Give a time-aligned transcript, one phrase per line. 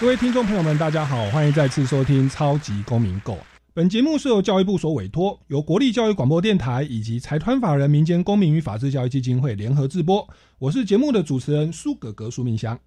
[0.00, 3.32] 各位听众朋友们，大家好，欢迎再次收听《超级公民购》。
[3.74, 10.24] 本节目是由教育部所委托，由国立教育广播电台以及财团法人民间公民与法治教育基金会联合制播。
[10.60, 12.78] 我是节目的主持人苏格格苏明祥。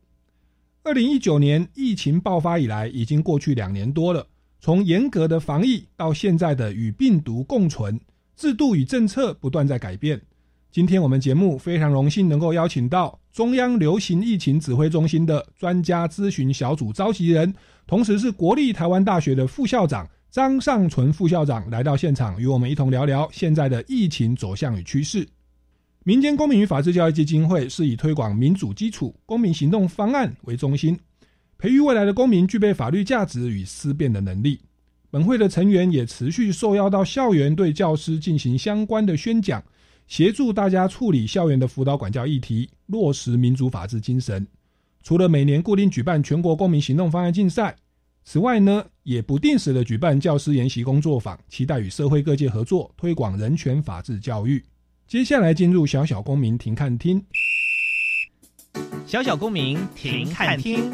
[0.83, 4.25] 二零一九年疫情爆发以来，已经过去两年多了。
[4.61, 7.99] 从严格的防疫到现在的与病毒共存，
[8.38, 10.21] 制度与政策不断在改变。
[10.71, 17.53] 今天我们节目非常荣幸能够邀请到中央流行疫情指挥中心的专家咨询小组召集人，
[17.85, 25.27] 同时是国立台湾大学的副校长张尚存副校长来到现场，与我们一同聊聊现在的疫情走向与趋势。
[26.05, 30.97] 民间公民与法治教育基金会是以推广民主基础、公民行动方案为中心，
[31.58, 34.58] 培育未来的公民具备法律价值与思辨的能力。
[35.09, 39.61] 本会的成员也持续受邀到校园对教师进行相关的宣讲。
[40.12, 44.45] 协助大家处理校园的辅导管教议题，落实民主法治精神。
[45.02, 47.73] 除了每年固定举办全国公民行动方案竞赛，
[48.26, 54.62] 此外呢，也不定时的举办教师研习工作坊，期待与社会各界合作，推广人权法治教育。
[55.08, 57.23] 接下来进入小小公民庭看厅，
[59.06, 60.92] 小小公民庭看厅。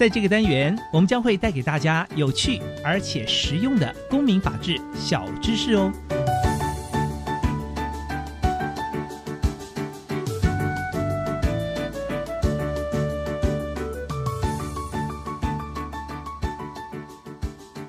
[0.00, 5.92] 在这个单元，我们将会带给大家有趣而且实用的公民法治小知识哦。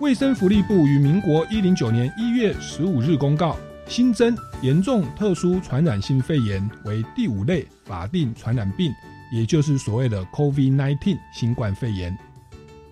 [0.02, 3.56] 卫生福利部于民国一零九年一月十五日公告，
[3.88, 8.92] 新增严重特殊传染性肺炎为第五类法定传染病。
[9.32, 12.16] 也就是所谓的 COVID-19 新冠肺炎。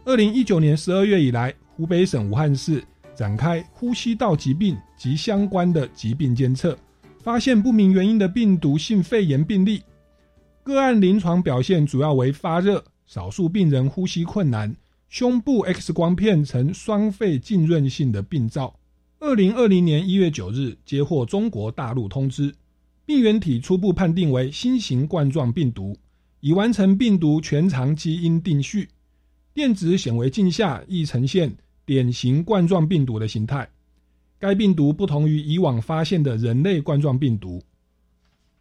[0.05, 2.83] 二零一九年十二月以来，湖北省武汉市
[3.13, 6.77] 展开呼吸道疾病及相关的疾病监测，
[7.21, 9.83] 发现不明原因的病毒性肺炎病例。
[10.63, 14.75] 个案临床表现主要为发热，少数病人呼吸困难，
[15.09, 18.79] 胸部 X 光片呈双肺浸润性的病灶。
[19.19, 22.55] 二零二零年一月九日，接获中国大陆通知，
[23.05, 25.97] 病原体初步判定为新型冠状病毒。
[26.41, 28.89] 已完成病毒全长基因定序，
[29.53, 31.55] 电子显微镜下亦呈现
[31.85, 33.69] 典型冠状病毒的形态。
[34.37, 37.61] 该病毒不同于以往发现的人类冠状病毒。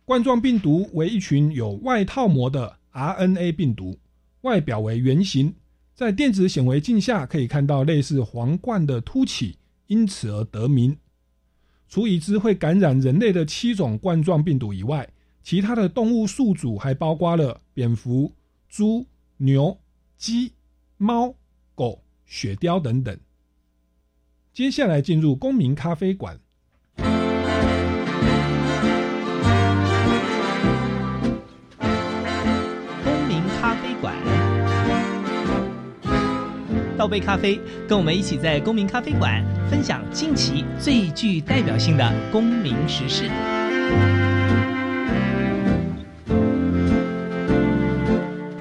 [0.05, 3.97] 冠状病毒为一群有外套膜的 RNA 病毒，
[4.41, 5.55] 外表为圆形，
[5.95, 9.57] 在电子显微镜下可以看到类似皇冠的凸起，
[9.87, 10.97] 因此而得名。
[11.89, 15.09] 除已知会感染人类的七种冠状病毒以外，
[15.49, 18.35] 其他的动物宿主还包括了蝙蝠、
[18.69, 19.07] 猪、
[19.39, 19.79] 牛、
[20.19, 20.53] 鸡、
[20.99, 21.35] 猫、
[21.75, 23.19] 狗、雪貂等等。
[24.53, 26.39] 接下来进入公民咖啡馆。
[26.99, 27.07] 公
[33.27, 34.15] 民咖啡馆，
[36.99, 43.31] 倒杯咖啡，跟我们一起在公民咖啡馆分享近期最具代表性的公民时事。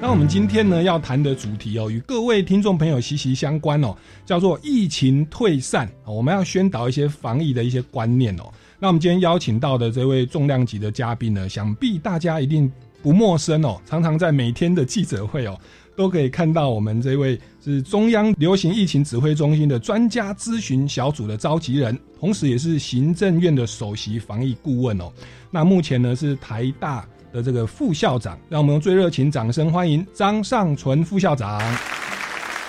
[0.08, 5.86] 那我们今天呢要谈的主题哦，与各位听众朋友息息相关哦，叫做疫情退散。
[6.06, 8.44] 我们要宣导一些防疫的一些观念哦。
[8.78, 15.60] 那我们今天邀请到的这位重量级的嘉宾呢，想必大家一定不陌生哦，常常在每天的记者会哦，
[15.94, 25.12] 都可以看到我们这位是中央流行疫情指挥中心的专家咨询小组的召集人，同时也是行政院的首席防疫顾问哦。
[25.50, 27.06] 那目前呢是台大。
[27.32, 31.60] 的这个副校长，让我们用最热情掌声欢迎张尚存副校长。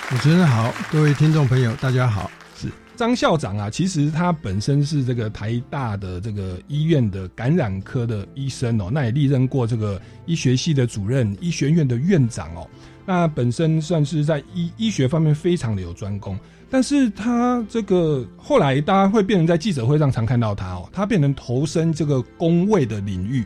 [0.10, 2.30] 主持人好，各位听众朋友，大家好。
[2.56, 12.68] 是张校长啊，其实他本身是这个台大的这个医院的感染科的医生哦，那也历任过这个医学系的主任、医学院的院长哦。
[13.06, 16.38] 那本身算是在医医学方面非常的有专攻，
[16.70, 23.46] 但是他这个后来大家会变成在记者会上常看到他哦，他变成投身这个工位的领域。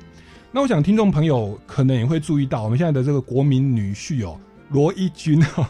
[0.55, 4.39] 那我想听众朋友可能也会注意到，我们现在的这个国民女婿哦，
[4.69, 5.65] 罗一军哦，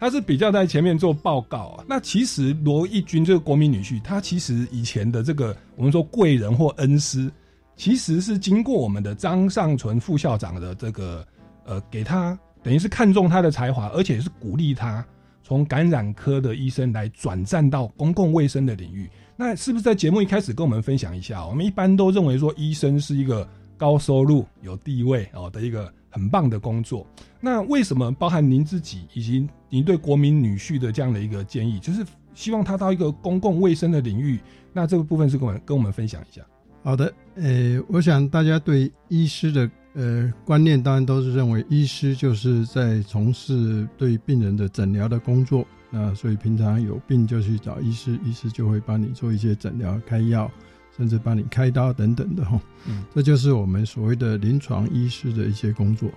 [0.00, 1.84] 他是比较在前面做报告啊。
[1.88, 7.30] 那其实罗一军这个国民女婿，他其实以前的这个我们说贵人或恩师，
[7.76, 11.24] 其实是经过我们的张尚存副校长的这个
[11.64, 15.06] 呃给他等于是看中他的才华，而且是鼓励他
[15.44, 19.08] 从感染科的医生来转战到公共卫生的领域。
[19.36, 21.46] 那是不是在节目一开始跟我们分享一下？
[21.46, 27.06] 我们一般都认为说医生是一个高收入、有地位哦的一个很棒的工作。
[27.40, 32.04] 那为什么包含您自己以及您对国民女婿的这样的一个建议，就是
[32.34, 34.38] 希望他到一个公共卫生的领域？
[34.72, 36.42] 那这个部分是跟我跟我们分享一下。
[36.82, 45.66] 好的，呃，我想大家对医师的呃观念，当然都是认为医师就是在从事对病人的诊疗的工作。
[45.90, 50.50] 那所以平常有病就去找医师，医师就会帮你做一些诊疗、开药，
[50.98, 52.60] 甚至帮你开刀等等的哈。
[52.86, 56.10] 嗯，这就是我们所谓的临床医师的一些工作。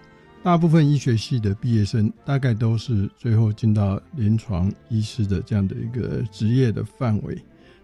[0.44, 7.40] 大部分医学系的毕业生大概都是最后进到临床医师的这样的一个职业的范围。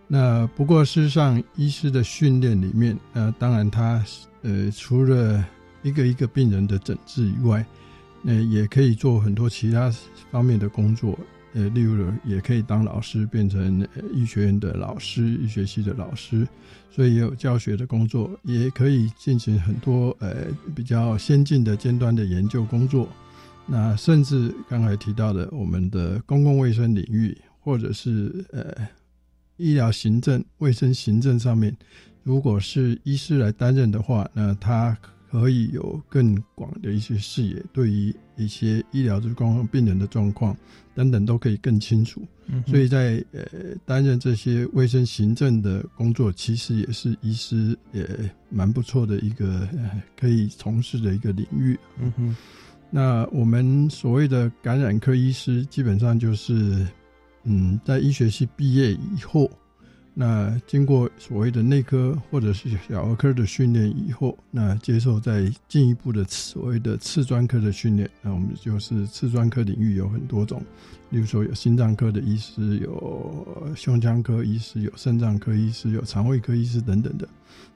[0.08, 4.04] 那不过事实上，医师的训练里面，呃，当然他
[4.42, 5.46] 呃除了
[5.84, 7.64] 一个一个病人的诊治以外，
[8.24, 9.94] 那也可以做很多其他
[10.32, 11.20] 方面的工作。
[11.58, 16.48] 呃，例如也可以当老师，变成医学院的老师、医学系的老师，
[16.92, 20.46] 所以也有教学的工作，也可以进行很多呃
[20.76, 23.10] 比较先进的尖端的研究工作。
[23.66, 28.88] 那甚至刚才提到的我们的公共卫生领域，或者是呃
[29.58, 31.76] 医疗行政、卫生行政上面，
[32.24, 34.98] 如果是医师来担任的话，那他。
[35.30, 40.56] 可以有更广的一些视野，对于一些医疗的状况、病人的状况
[40.96, 42.22] 等等，都可以更清楚。
[42.66, 43.44] 所以在呃
[43.86, 48.08] 担任这些卫生行政的工作，其实也是医师也
[48.50, 49.68] 蛮不错的一个
[50.18, 51.78] 可以从事的一个领域。
[52.00, 52.36] 嗯哼，
[52.90, 56.88] 那我们所谓的感染科医师，基本上就是
[57.44, 59.52] 嗯，在医学系毕业以后。
[60.20, 70.60] 那经过所谓的内科或者是小儿科的训练以后，那接受在进一步的所谓的次专科的训练，那我们就是次专科领域有很多种，
[71.12, 77.30] 例如说有心脏科的医师，有胸腔科医师，有肾脏科医师，有肠胃科医师等等的。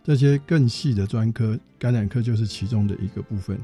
[0.03, 3.55] 这些更细的专科，感染科就是其中的一个部分。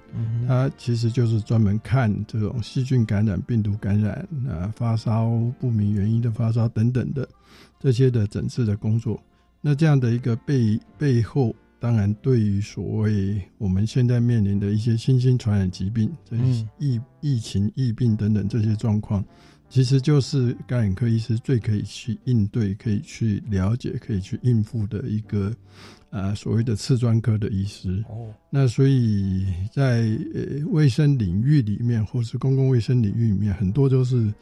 [0.47, 7.27] 它其实就是专门看这种细菌感染、病毒感染啊、发烧不明原因的发烧等等的
[7.87, 9.17] 这些的整治的工作。
[9.61, 16.35] 那这样的一个背背后，当然对于所谓我们现在面临的一些新兴传染疾病、这
[16.79, 19.23] 疫疫情、疫病等等这些状况，
[19.69, 25.55] 其实就是感染科医师最可以去应对、可以去了解、可以去应付的一个。
[26.09, 34.33] 啊，所谓的次专科的医师，哦，那所以在呃卫生领域里面，或是公共卫生领域里面，很多都是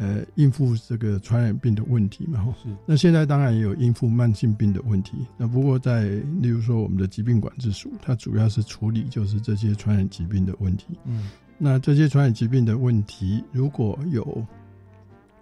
[0.00, 2.42] 呃应付这个传染病的问题嘛。
[2.60, 2.68] 是。
[2.84, 5.18] 那现在当然也有应付慢性病的问题。
[5.36, 6.08] 那不过在
[6.40, 10.86] 例如说我们的疾病管制署，它主要是处理就是这些传染疾病的问题。
[11.04, 11.30] 嗯。
[11.58, 14.44] 那这些传染疾病的问题，如果有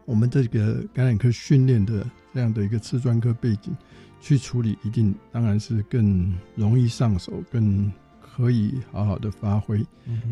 [0.05, 3.73] 我们这个感染科训练的这样的一个次专科背景。
[4.21, 7.89] 去处理一定当然是更容易上手，更
[8.39, 9.85] 可以好好的发挥。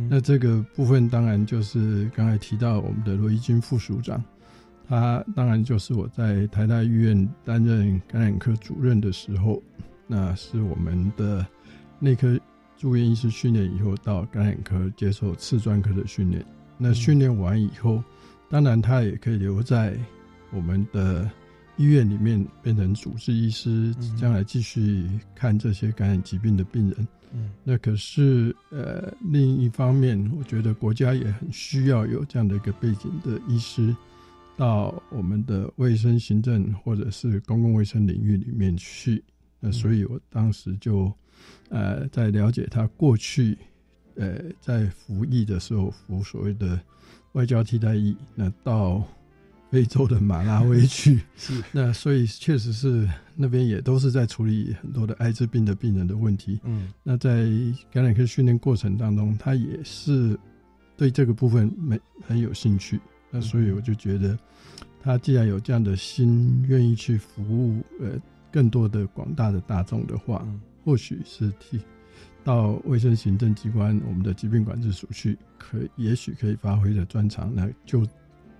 [0.08, 4.22] 那这个部分当然就是刚才提到我们的罗一军副署长，
[4.88, 9.60] 他当然就是我在台大医院担任感染科主任的时候，
[10.06, 11.44] 那是我们的
[11.98, 12.38] 内科
[12.76, 16.46] 住院医师训练以后到感染科接受次专科的训练。
[16.78, 18.00] 那训练完以后，
[18.48, 19.98] 当然他也可以留在
[20.52, 21.28] 我们的。
[21.76, 27.08] 医院里面变成主治医师，将来继续看这些感染疾病的病人。
[27.32, 33.94] 嗯，那可是呃，另一方面，我觉得国家也很需要有这样的一个背景的医师，
[34.56, 39.22] 到我们的卫生行政或者是公共卫生领域里面去。
[39.60, 41.12] 那所以我当时就
[41.68, 43.58] 呃，在了解他过去
[44.14, 46.80] 呃在服役的时候服所谓的
[47.32, 49.06] 外交替代役，那到。
[49.68, 56.60] 非洲的马拉维去，是那所以确实是那边也都是在处理很多的艾滋病的病人的问题。
[56.62, 57.46] 嗯，那在
[57.90, 60.38] 感染科训练过程当中，他也是
[60.96, 63.00] 对这个部分没很有兴趣。
[63.28, 64.38] 那所以我就觉得，
[65.02, 68.12] 他既然有这样的心，愿意去服务呃
[68.52, 70.46] 更多的广大的大众的话，
[70.84, 71.80] 或许是替
[72.44, 78.06] 到卫生行政机关、我们的疾病管制署去，可也许可以发挥的专长，那就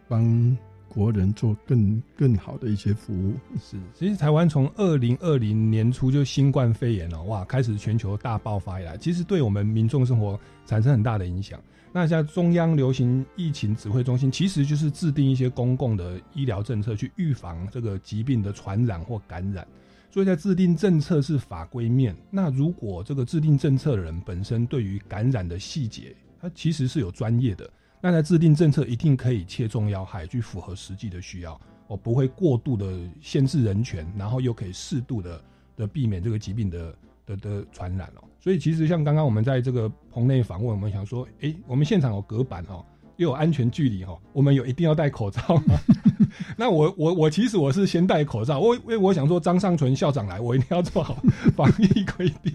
[0.08, 0.54] 帮。
[0.88, 11.61] 国人做更更好的一些服务是，其实台湾从二零二零年初就新冠肺炎了，哇，开始全球大爆发以来，其实对我们民众生活产生很大的影响。
[11.93, 19.66] 那像中央流行疫情指挥中心，其实就是制定一些公共的医疗政策，去预防这个疾病的传染或感染。
[20.11, 27.69] 所以在制定政策是法规面，那如果这个制定政策的人本身对于感染的细节，他其实是有专业的。
[28.00, 35.43] 那在制定政策一定可以切中要害，去符合实际的需要，我，不会过度的限制人权，然后又可以适度的
[35.76, 36.95] 的避免这个疾病的
[37.26, 38.25] 的的传染哦。
[38.38, 42.85] 所以其实像刚刚我们在这个棚内访问，我们想说，哎，我们现场有隔板哦。
[43.16, 45.75] 又有安全距离哈，我们有一定要戴口罩吗？
[46.56, 51.16] 那我我我其实我是先戴口罩，我因为我想说张尚存校长来，我一定要做好
[51.56, 52.52] 防疫规定。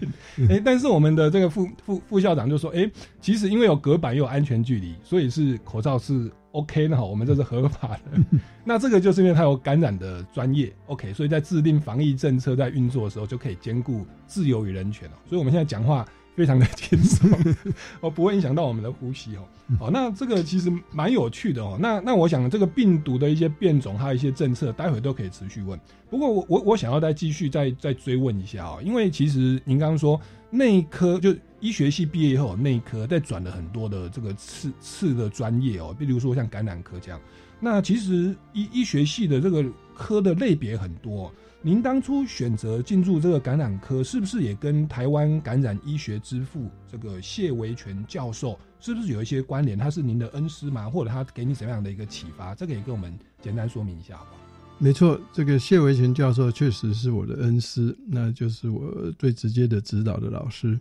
[0.48, 2.88] 哎，但是我们的这个副副副校长就说，哎，
[3.20, 8.38] 其实因为有隔板又有安全距离，所以是口罩是 OK 的哈，我们这是合法的。
[8.64, 15.14] 那这个就是因为他有感染的专业 OK，所以在制定防疫政策在运作的时候就可以兼顾自由与人权哦。
[15.28, 16.06] 所以我们现在讲话。
[16.34, 17.30] 非常的轻松，
[18.00, 19.44] 哦，不会影响到我们的呼吸哦。
[19.80, 21.76] 哦，那这个其实蛮有趣的哦。
[21.80, 25.78] 那那我想这个病毒的一些变种，还有一些政策，待会都可以持续问。
[26.10, 30.20] 不过我我我想要再继续再再追问一下哦，因为其实您刚刚说
[30.50, 37.20] 内科就医学系毕业以后，内科在转了很多的这个次次的专业哦，比如说像感染科这样。
[37.60, 41.32] 那其实医医学系的这个科的类别很多。
[41.64, 49.78] 您当初选择进入这个感染科，是不是也跟台湾感染医学之父这个谢维全教授是不是有一些关联？
[49.78, 50.90] 他是您的恩师吗？
[50.90, 52.52] 或者他给你什么样的一个启发？
[52.52, 54.40] 这个也跟我们简单说明一下好不好？
[54.78, 60.76] 没错，这个谢维全教授确实是我的恩师，那就是我最直接的指导的老师。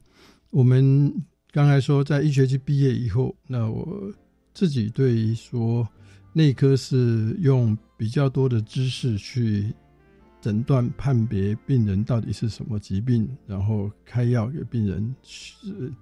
[0.49, 1.13] 我们
[1.51, 4.11] 刚才说在医学系毕业以后，那我
[4.51, 5.87] 自己对于说
[6.33, 9.71] 内科是用比较多的知识去。
[10.41, 15.15] 诊断判别病人到底是什么疾病，然后开药给病人，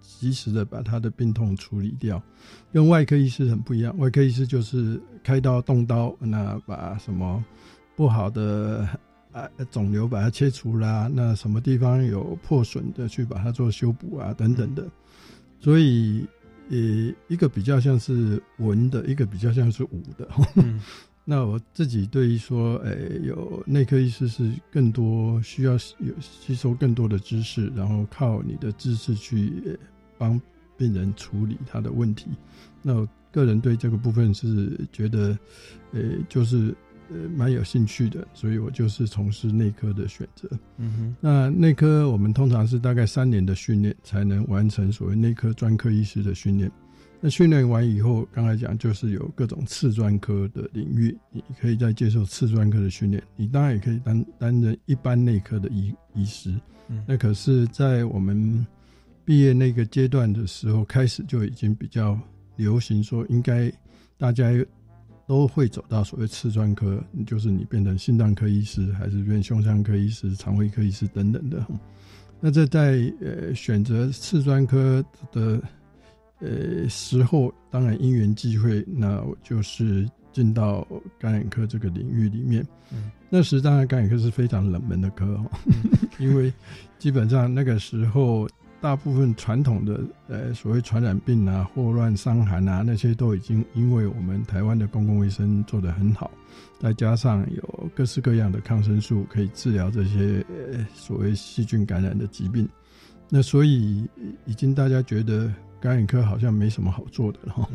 [0.02, 2.24] 及时的把他的病痛处理掉，
[2.72, 3.96] 跟外科医师很不一样。
[3.98, 7.44] 外科医师就是开刀动刀，那把什么
[7.98, 8.88] 不好的
[9.34, 14.90] 啊肿瘤把它切除啦，那什么地方有破损的去把它做修补啊等等的。
[15.60, 16.26] 所以，
[16.70, 16.78] 呃，
[17.28, 20.26] 一个比较像是文的，一个比较像是武的。
[21.30, 29.78] 那我自己对于说，诶，有内科医师是更多需要有吸收更多的知识，然后靠你的知识去
[30.18, 30.42] 帮
[30.76, 32.26] 病人处理他的问题。
[32.82, 35.38] 那我个人对这个部分是觉得，
[35.92, 36.76] 呃，就是
[37.12, 40.50] 呃蛮有兴趣的，所以我就是从事内科的选择。
[40.78, 41.16] 嗯哼。
[41.22, 46.72] 那内科我们通常是大概三年的训练才能完成所谓内科专科医师的训练。
[47.22, 53.22] 那训练完以后，刚才讲就是有各种次专科的领域，你可以再接受次专科的训练。
[53.36, 56.56] 你当然也可以担担任一般内科的医医师。
[57.06, 58.66] 那可是，在我们
[59.26, 62.18] 毕业那个阶段的时候，开始就已经比较
[62.56, 63.70] 流行说，应该
[64.18, 64.50] 大家
[65.28, 71.62] 都会走到所谓次专科，就是你变成心脏科医师，还是变胸腔科医师、肠胃科医师等等的。
[72.40, 75.62] 那这在呃选择次专科的。
[76.40, 80.88] 呃，时候当然因缘际会，那我就是进到
[81.20, 82.66] 感染科这个领域里面。
[82.94, 85.38] 嗯，那时当然感染科是非常冷门的科，
[86.18, 86.52] 因为
[86.98, 88.48] 基本上那个时候
[88.80, 96.32] 大部分传统的呃所谓传染病啊、霍乱、伤寒啊那些都已经因为我们台湾的公共卫生做得很好，
[96.80, 102.66] 再加上有各式各样的抗生素可以治疗这些呃所谓细菌感染的疾病，
[103.30, 104.08] 那所以
[104.46, 105.52] 已经大家觉得。
[105.82, 107.68] 感染科好像没什么好做的哈，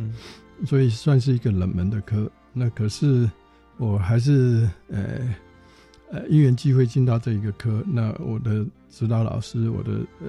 [0.67, 2.31] 所以算是一个冷门的科。
[2.53, 3.29] 那可是
[3.79, 5.35] 我还是呃
[6.11, 7.83] 呃因缘机会进到这一个科。
[7.87, 10.29] 那我的指导老师，我的呃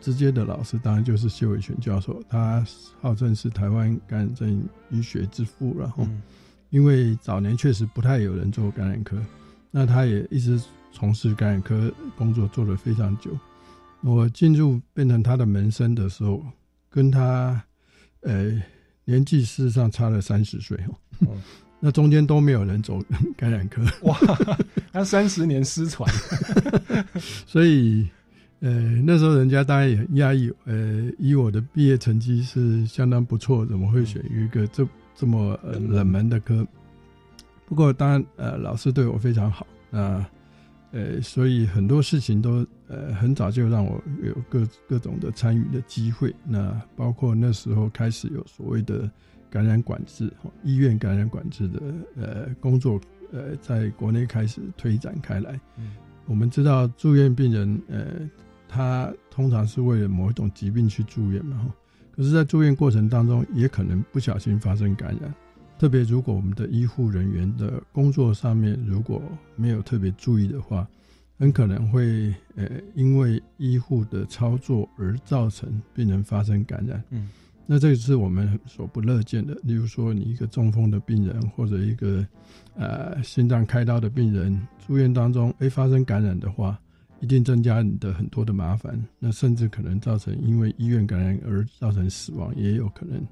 [0.00, 2.22] 直接的老师，当然就是谢伟全教授。
[2.28, 2.64] 他
[3.00, 6.06] 号称是台湾感染症医学之父，然后
[6.70, 9.16] 因为早年确实不太有人做感染科，
[9.70, 10.60] 那他也一直
[10.92, 13.30] 从事感染科工作做了非常久。
[14.02, 16.40] 我进入变成他的门生的时候。
[16.90, 17.62] 跟他，
[18.20, 18.60] 呃，
[19.04, 20.78] 年纪事实上差了三十岁
[21.26, 21.36] 哦，
[21.80, 23.02] 那中间都没有人走
[23.36, 24.18] 感染科，哇，
[24.92, 26.08] 那三十年失传，
[27.46, 28.08] 所以，
[28.60, 28.70] 呃，
[29.04, 36.66] 那时候人家当然也很压抑，呃，以我的毕业成绩是相当不错，怎么会选一个这这么冷门的科？
[37.66, 39.98] 不过当然，呃，老师对我非常好，那。
[40.00, 40.26] 呃，
[41.20, 46.34] 所以很多事情都呃很早就让我有各各种的参与的机会。
[46.46, 49.10] 那包括那时候开始有所谓的
[49.50, 51.80] 感染管制，医院感染管制的
[52.16, 53.00] 呃工作，
[53.32, 55.60] 呃，在国内开始推展开来。
[55.76, 55.92] 嗯，
[56.26, 58.30] 我们知道住院病人，呃，
[58.66, 61.72] 他通常是为了某一种疾病去住院嘛，
[62.16, 65.34] 可是，在住院过程当中，也可能不小心发生感染。
[65.78, 69.22] 特别，如果我们的医护人员的工作上面如果
[69.54, 70.86] 没有特别注意的话，
[71.38, 77.00] 很可能会呃因为医护的操作而造成病人发生感染。
[77.10, 77.28] 嗯，
[77.64, 79.56] 那这个是我们所不乐见的。
[79.62, 82.26] 例如说，你一个中风的病人，或者一个
[82.74, 86.76] 呃心脏开刀的病人住院当中，哎发生感染的话，
[87.20, 89.00] 一定增加你的很多的麻烦。
[89.20, 93.24] 那甚至可能造成因为医院感染而造成死亡，也有可能。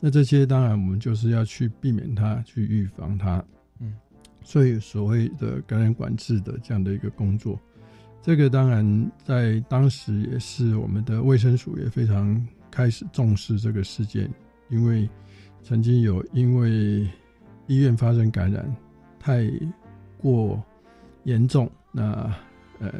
[0.00, 3.44] 那这些当然我们就是要去避免它，去预防它。
[3.80, 3.94] 嗯，
[4.42, 7.58] 所以所谓的感染管制的这样的一个工作，
[8.22, 12.46] 这个当然在当时也是我们的卫生署也非常。
[12.68, 14.30] 开始重视这个事件，
[14.68, 15.08] 因为
[15.62, 17.08] 曾经有因为
[17.66, 18.70] 医院发生感染
[19.18, 19.50] 太
[20.18, 20.62] 过
[21.24, 22.30] 严重，那
[22.78, 22.92] 呃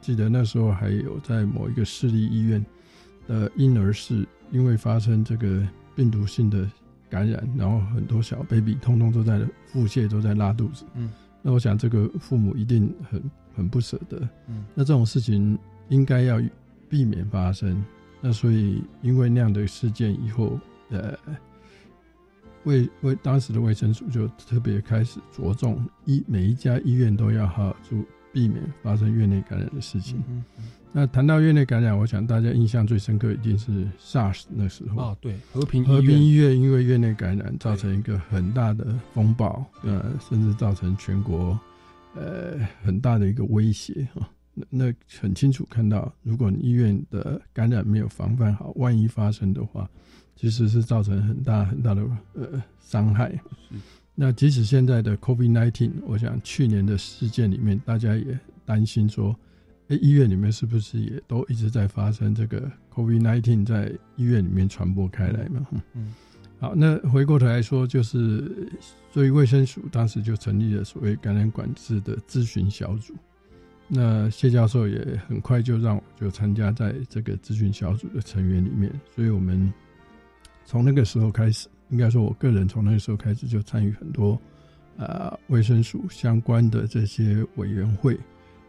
[0.00, 2.66] 记得那时候还有在某一个市立医院
[3.28, 5.64] 的婴儿室，因为发生这个
[6.00, 6.66] 病毒性的
[7.10, 10.86] 感染，然后很多小 baby 通通都在腹泻，都在拉肚子。
[10.94, 13.22] 嗯，那我想这个父母一定很
[13.54, 14.18] 很不舍得。
[14.46, 15.58] 嗯，那这种事情
[15.90, 16.40] 应该要
[16.88, 17.84] 避免发生。
[18.18, 21.14] 那所以，因为那样的事件以后，呃，
[22.64, 30.22] 卫卫当时的卫生署就特别开始着重医每一家医院都要好好注避免发生院内感染的事情。
[30.92, 41.58] 那谈到院内感染，我想大家印象最深刻一定是 SARS 那时候哦，对，和平和平医院因为院内感染造成一个很大的风暴，呃，甚至造成全国
[42.16, 44.28] 呃很大的一个威胁啊。
[44.68, 49.88] 那很清楚看到，如果医院的感染没有防范好，万一发生的话，
[50.34, 52.02] 其实是造成很大很大的
[52.34, 53.40] 呃伤害。
[54.14, 59.34] 那即使现在的 COVID-19，我想去年的事件里面，大家也担心说，
[59.88, 65.66] 哎，医院里面是不是也都一直在发生这个 COVID-19 在医院里面传播开来嘛？
[65.94, 66.14] 嗯，
[66.58, 68.70] 好，那回过头来说，就是
[69.10, 73.14] 所以卫生署当时就成立了所谓感染管制的咨询小组。
[73.88, 79.72] 那谢教授也很快就让我就参加在这个咨询小组的成员里面，所以我们
[80.64, 84.40] 从那个时候开始，应该说我个人从那个时候开始就参与很多
[84.96, 88.18] 啊卫生署相关的这些委员会，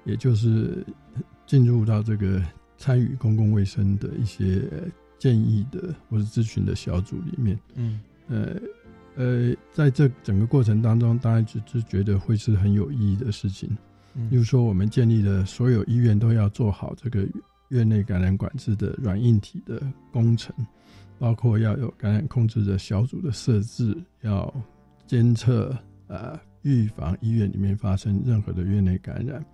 [0.05, 0.85] 也就是
[1.45, 2.43] 进入到这个
[2.77, 4.67] 参与公共卫生的一些
[5.19, 7.59] 建议的或者咨询的小组里面。
[7.75, 8.55] 嗯，呃
[9.15, 13.69] 呃，在这整个过程当中，当然只是觉得会是很有意义的事情。
[14.29, 17.25] 比如说，我们建立了所有医院都要做好这个
[17.69, 20.53] 院内感染管制的软硬体的工程，
[21.21, 24.51] 包括要有感染控制的小组的设置，要
[25.05, 29.45] 监测呃预防医院里面发生任何的院内感染，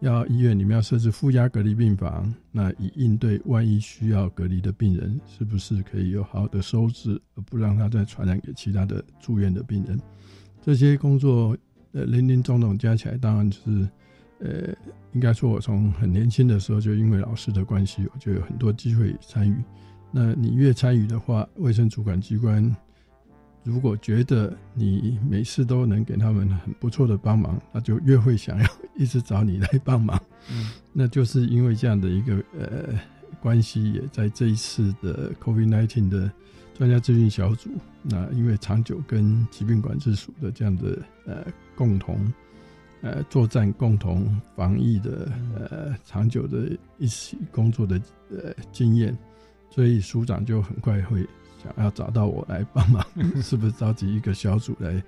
[0.00, 9.96] 要医院里面要设置负压隔离病房，那以应对万一需要隔离的病人，是不是可以有好的收治，而不让他再传染给其他的住院的病人？
[10.60, 11.56] 这些工作。
[11.96, 13.88] 呃，林林总总加起来，当然就是，
[14.40, 14.74] 呃，
[15.12, 19.54] 应该说，我从很年轻的时候就因为老师的关系，我就有很多机会参与。
[20.16, 22.64] 那你越参与的话，卫生主管机关
[23.64, 30.16] 如果觉得你每次都能给他们很不错的帮忙，那就越会想要一直找你来帮忙。
[30.52, 32.98] 嗯，那就是因为这样的一个呃
[33.40, 36.30] 关系，也在这一次的 COVID-19 的。
[36.76, 37.70] 专家咨询小组，
[38.02, 41.46] 那因为长久跟疾病管制署的这样的呃
[41.76, 42.18] 共同
[43.00, 49.16] 呃作战、共同防疫的呃长久的一起工作的呃经验，
[49.74, 51.26] 所以署长就很快会
[51.60, 53.04] 想要找到我来帮忙，
[53.42, 55.02] 是不是召集一个小组来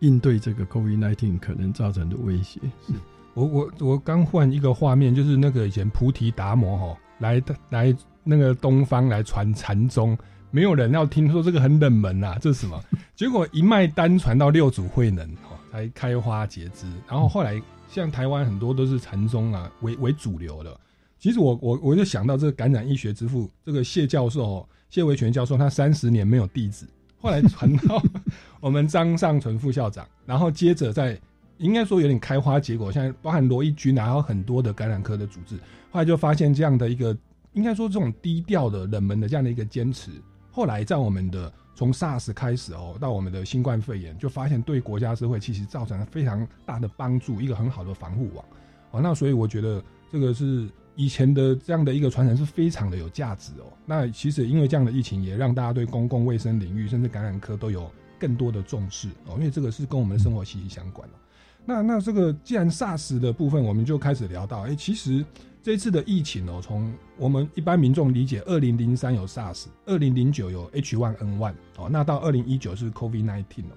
[0.00, 2.60] 应对这个 COVID-19 可能造成的威胁？
[2.86, 2.94] 是
[3.34, 10.16] 我我我刚换一个画面，就是那个以前菩提达摩哈来来那个东方来传禅宗。
[10.50, 12.82] 没有人要听说这个很冷门啊，这是什么？
[13.14, 16.86] 结果一脉单传到六祖慧能，哦，才开花结枝。
[17.06, 20.80] 然后后来像台湾很多都是禅宗啊为为主流的。
[21.26, 26.86] 其实我我我就想到这个感染医学之父这个谢教授谢维全教授，他三十年没有弟子，
[27.18, 28.00] 后来传到
[28.62, 31.20] 我们张尚存副校长，然后接着在
[31.58, 32.92] 应该说有点开花结果。
[32.92, 35.56] 现在包含罗一军，然后很多的感染科的组织，
[35.90, 37.16] 后来就发现这样的一个
[37.54, 40.12] 应该说这种低调的冷门的这样的一个坚持。
[40.52, 48.44] 后来在我们的从 SARS 开始哦，到我们的新冠肺炎，就发现对国家社会其实造成了非常大的帮助，一个很好的防护网。
[48.92, 53.72] 哦，那所以我觉得这个是以前的这样的一个传承是非常的有价值哦。
[53.84, 61.12] 那其实因为这样的疫情，也让大家对公共卫生领域甚至感染科都有更多的重视哦，因为这个是跟我们的生活息息相关哦
[61.64, 65.24] 那那这个既然 SARS 的部分，我们就开始聊到，哎，其实。
[65.62, 73.74] 这次的疫情哦，从我们一般民众理解，二零零三有 SARS，二零零九有 H1N1 哦，那到二零一九是 COVID-19 哦。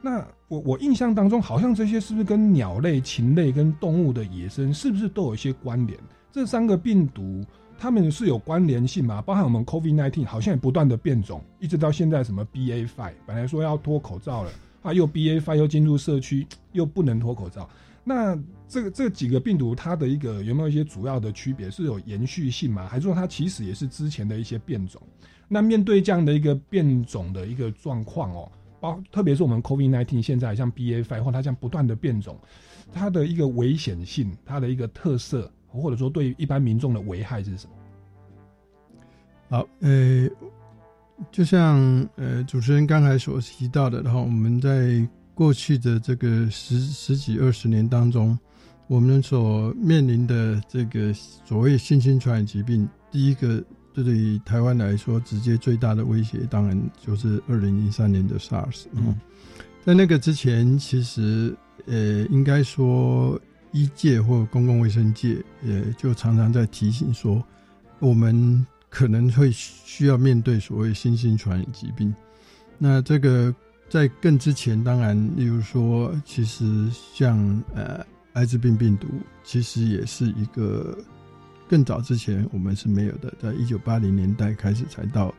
[0.00, 5.98] 那我我印象当中，好像这些是不是跟鸟类、禽类跟动物的野生是不是都有一些关联？
[6.34, 7.44] 这三个病毒
[7.78, 9.22] 他们是有关联性吗？
[9.22, 14.50] 包含我们 COVID-19 好像也不断的变种，一直到现在什么 BA five，本来说要脱口罩了，
[14.82, 17.70] 啊，又 BA five 又进入社区，又不能脱口罩。
[18.02, 21.70] 那这个这几个病毒它的一个有没有一些主要的区别？
[21.70, 22.88] 是有延续性吗？
[22.88, 25.00] 还是说它其实也是之前的一些变种？
[25.46, 32.36] 那面对这样的一个变种的一个状况哦，包特别是我们 COVID-19 现在像 BA five 或它这样不断的变种，
[32.92, 35.48] 它的一个危险性，它的一个特色。
[35.80, 37.72] 或者说，对一般民众的危害是什么？
[39.50, 40.28] 好，呃，
[41.30, 41.78] 就像
[42.16, 48.38] 呃主持人刚才所提到的，然后我们在过去的这个十十几二十年当中，
[48.86, 58.86] 我们所面临的这个所谓新型传染疾病，第一个对于台湾来说，直接最大的威胁，当然就是二零一三年的 SARS。
[58.92, 59.14] 嗯，
[59.84, 61.54] 在那个之前，其实
[61.86, 63.38] 呃，应该说。
[63.74, 67.42] 医界或公共卫生界，也就常常在提醒说，
[67.98, 72.14] 我们可能会需要面对所谓新型传染疾病。
[72.78, 73.52] 那这个
[73.88, 77.36] 在更之前，当然，例如说，其实像
[77.74, 79.08] 呃艾滋病病毒，
[79.42, 80.96] 其实也是一个
[81.68, 85.34] 更早之前我们是没有的，在一九八零年代开始才到。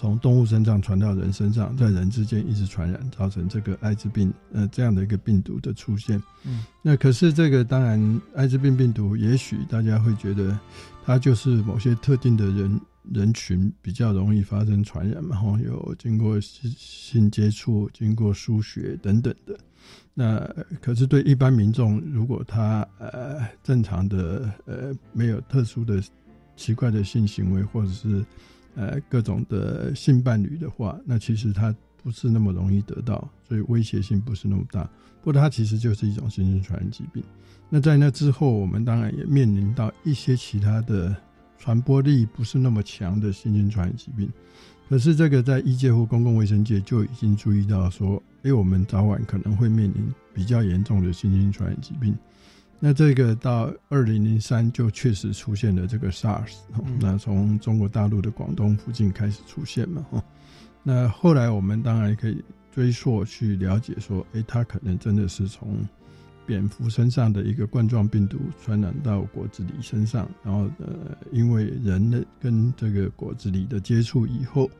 [0.00, 6.18] 从动物身上传到人身上，在人之间一直传染，造成这个艾滋病呃这样的一个病毒的出现。
[6.46, 10.58] 嗯，那可是这个当然，艾滋病病毒也许大家会觉得
[11.04, 12.80] 它就是某些特定的人
[13.12, 19.54] 人群比较容易发生传染嘛，然后有经过性性接触、经过输血等等的。
[20.14, 20.38] 那
[20.80, 26.02] 可是对一般民众，如果他呃正常的呃没有特殊的
[26.56, 28.24] 奇怪的性行为，或者是
[28.74, 34.84] 呃，各种的性伴侣的话，那其实它不是那么容易得到，所以威胁性不是那么大。
[35.22, 37.22] 不过它其实就是一种新型传染疾病。
[37.68, 41.14] 那在那之后，我们当然也面临到一些其他的
[41.58, 44.30] 传播力不是那么强的新型传染疾病。
[44.88, 52.16] 可是这个在医界或公共卫生界就已经注意到说，哎，我们早晚可能会面临比较严重的新型传染疾病。
[52.82, 56.54] 那这个到二零零三就确实出现了这个 SARS，
[56.98, 60.24] 那从中国大陆的广东附近开始出现嘛，哈，
[60.82, 65.86] 那后来我们当然可以追溯去了解说，哎，它可能真的是从
[66.46, 74.70] 蝙蝠身上的一个冠状病毒传染到果子狸身上，然后呃，因为人的跟这个果子狸的接触以后，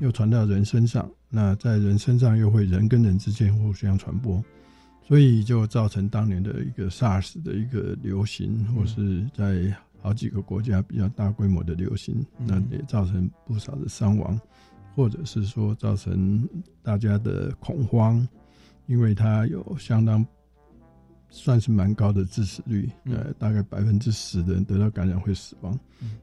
[0.00, 4.44] 又传到人身上，那在人身上又会人跟人之间互相传播。
[5.06, 14.36] 所以就造成当年的一个 SARS 的一个流行，或是在好几个国家比较大规模的流行，那也造成不少的伤亡，
[14.96, 16.48] 或者是说造成
[16.82, 18.26] 大家的恐慌，
[18.86, 20.26] 因为它有相当
[21.28, 25.78] 算是蛮高的致死率，呃，大概百分之十的人得到感染会死亡。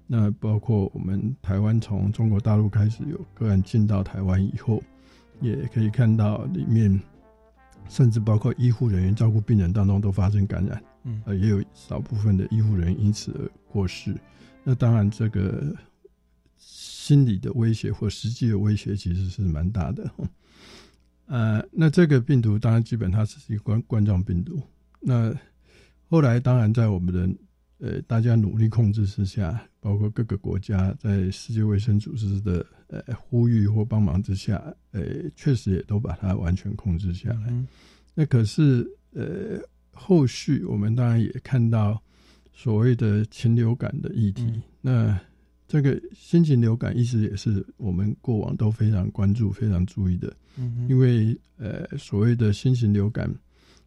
[0.07, 4.83] 那包括我们台湾从中国大陆开始有个案进到台湾以后，
[5.39, 6.99] 也可以看到里面。
[7.89, 14.15] 甚至包括医护人员照顾病人当中都发生感染，嗯，呃，也有少部分的医护人员因此而过世。
[14.63, 15.75] 那当然，这个
[16.57, 20.09] 心理的威胁或实际的威胁其实是蛮大的。
[21.27, 24.61] 呃，那这个病毒当然基本它是一个冠冠状病毒。
[24.99, 25.33] 那
[26.09, 27.29] 后来当然在我们的
[27.79, 32.65] 呃大家努力控制之下，包括各个国家在世界卫生组织的。
[32.93, 35.01] 呃，呼吁或帮忙之下，呃，
[35.35, 37.53] 确实也都把它完全控制下来。
[38.13, 39.59] 那可是，呃，
[39.91, 41.99] 后续我们当然也看到
[42.53, 44.61] 所谓的禽流感的议题。
[44.81, 45.19] 那
[45.67, 50.31] 这个新型流感一直也是我们过往都非常关注、非常注意的。
[50.57, 53.33] 嗯，因为呃，所谓的新型流感，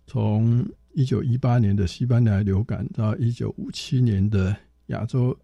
[0.06, 5.36] 从一九一八年的西班牙流感到一九五七年的亚洲。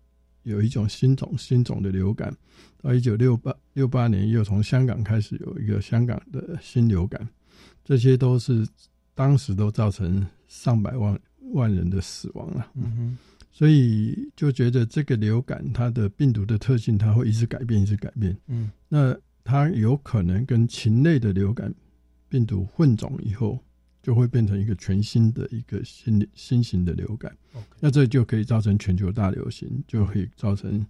[0.43, 2.35] 有一种新种新种的流感，
[2.81, 7.29] 到一九六八六八年又从香港开始有一个香港的新流感，
[7.85, 8.67] 这些都是
[9.15, 11.19] 当时都造成上百万
[11.53, 12.71] 万人的死亡了。
[12.75, 13.19] 嗯哼，
[13.51, 18.37] 所以就觉得这个流感它的病毒的特性，它会一直改变，一直改变。
[18.49, 21.75] 嗯，那它有可能跟禽类的流感
[22.29, 23.59] 病毒混种以后。
[24.03, 27.33] 就会变成一个全新的一个新新型的流感，
[27.79, 30.85] 那这就可以造成全球大流行，就可以造成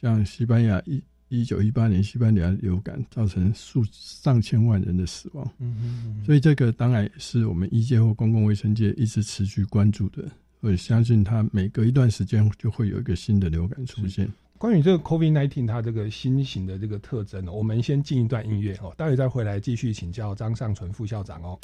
[0.00, 5.50] 像西班牙一一九一八年西班牙流感造成数上千万人的死亡。
[5.58, 10.24] 嗯嗯，所以这个当然也是我们医界或公共卫生界一直持续关注的，
[10.60, 14.30] 我相信它每隔一段时间就会有一个新的流感出现。
[14.58, 21.58] 关于这个 COVID nineteen 它这个新型的这个特征呢，我们先进一段音乐哦，待会再回来继续请教张尚存副校长哦。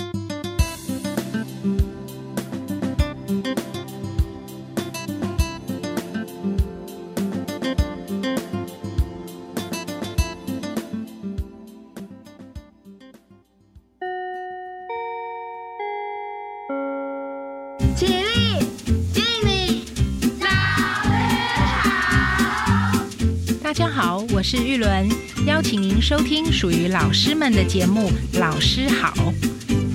[24.54, 25.08] 是玉伦，
[25.48, 29.12] 邀请您收听属于老师们的节目《老师好》。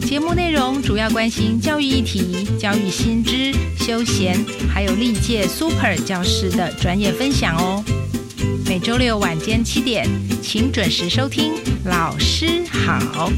[0.05, 4.37] 节目内容主要关心教育议题、教育新知、休闲，
[4.69, 7.81] 还有历届 Super 教师的专业分享哦。
[8.65, 10.05] 每周六晚间七点，
[10.41, 11.53] 请准时收听
[11.85, 13.29] 《老师好》。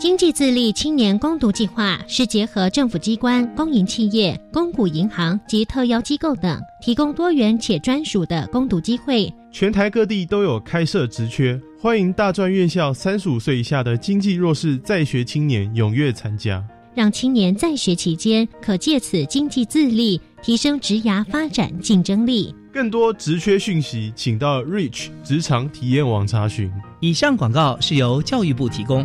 [0.00, 9.32] 经济自立青年攻读计划是结合政府机关、公营企业、公股银行及特邀机构等，提供多元且专属的攻读机会。
[9.50, 16.62] 全台各地都有开设职缺，欢迎大专院校三十五岁以下的经济弱势在学青年踊跃参加，
[16.94, 22.54] 让青年在学期间可借此经济自立，提升职涯发展竞争力。
[22.70, 26.70] 更多职缺讯息，请到 Reach 职场体验网查询。
[27.00, 29.04] 以上广告是由教育部提供。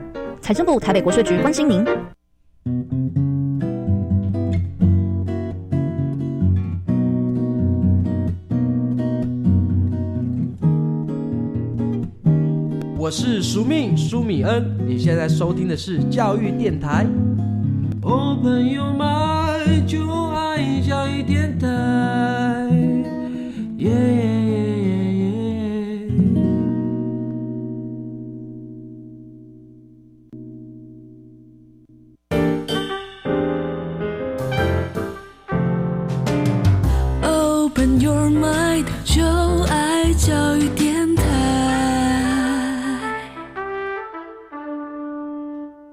[0.41, 1.85] 财政部台北国税局关心您。
[12.97, 17.05] 我是苏命苏米恩，你现在收听的是教育电台。
[18.01, 21.67] Open your mind，就爱教育电台。
[23.77, 23.89] 耶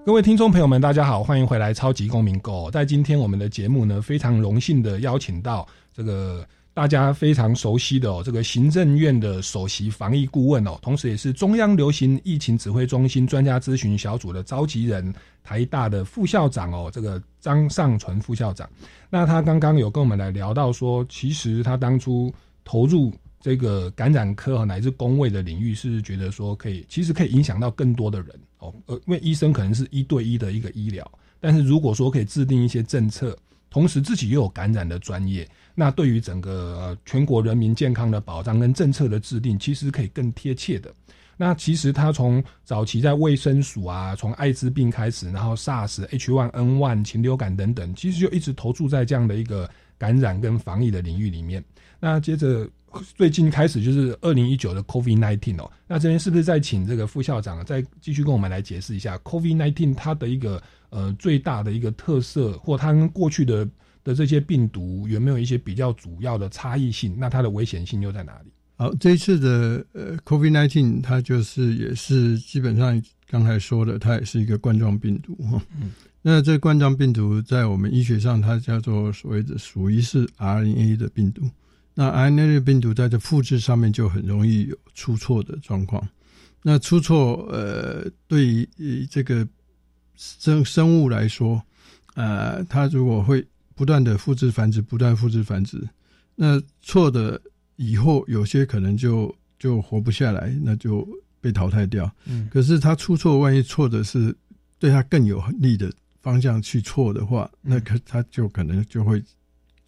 [0.09, 2.69] 各位听众朋友们，大家好，欢迎回来《超级公民购》。
[2.71, 15.13] 在今天我们的节目呢，非常荣幸的邀请到这个大家非常熟悉的哦，这个行政院的首席防疫顾问哦，同时也是中央流行疫情指挥中心专家咨询小组的召集人，
[15.45, 18.67] 台大的副校长哦，这个张尚存副校长。
[19.11, 22.33] 那他刚刚有跟我们来聊到说，其实他当初
[22.65, 28.75] 投入这个感染科乃至工位的领域，是觉得说可以，其实可以影响到更多的人哦。
[28.87, 31.09] 呃，因为医生可能是一对一的一个医疗，
[31.41, 33.37] 但是如果说可以制定一些政策，
[33.71, 40.93] 同时自己又有感染的专业，那对于整个、呃、全国人民健康的保障跟政策的制定，其实可以更贴切的。
[41.37, 51.63] 那其实他从早期在卫生署啊，从艾滋病开始，然后 SARS、H1N1、禽流感等等，其实就一直投注在这样的一个感染跟防疫的领域里面。
[52.01, 52.69] 那接着
[53.17, 63.69] 最近开始就是二零一九的 COVID nineteen 哦，那这边是不是再请这个副校长再继续跟我们来解释一下 COVID nineteen 它的一个呃最大的一个特色，或它跟过去的
[64.03, 67.15] 的这些病毒有没有一些比较主要的差异性？
[67.19, 68.51] 那它的危险性又在哪里？
[68.77, 75.61] 好，这一次的呃 COVID nineteen 它就是也是基本上刚才说的，它也是一个冠状病毒哈。
[75.81, 75.93] 嗯。
[76.23, 81.49] 那这冠状病毒在我们医学上，它叫做所谓的属于是 RNA 的病毒。
[82.01, 86.09] 那 RNA 的病毒在这复制上面就很容易有出错的状况。
[86.63, 89.45] 那出错，呃，对于这个
[90.15, 91.61] 生生物来说，
[92.15, 95.89] 呃，它如果会不断的复制繁殖，不断复制繁殖，
[96.37, 97.43] 那错的
[97.75, 101.05] 以后有些可能就就活不下来，那就
[101.41, 102.09] 被淘汰掉。
[102.27, 104.33] 嗯，可是它出错，万一错的是
[104.79, 109.21] 对它更有利的方向去错的话，那可它就可能就会。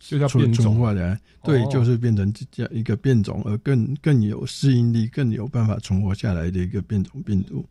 [0.01, 7.65] 就叫变种化来，对，就是变成这样一个变种，而更更有适应力、更有办法存活下来的一个变种病毒。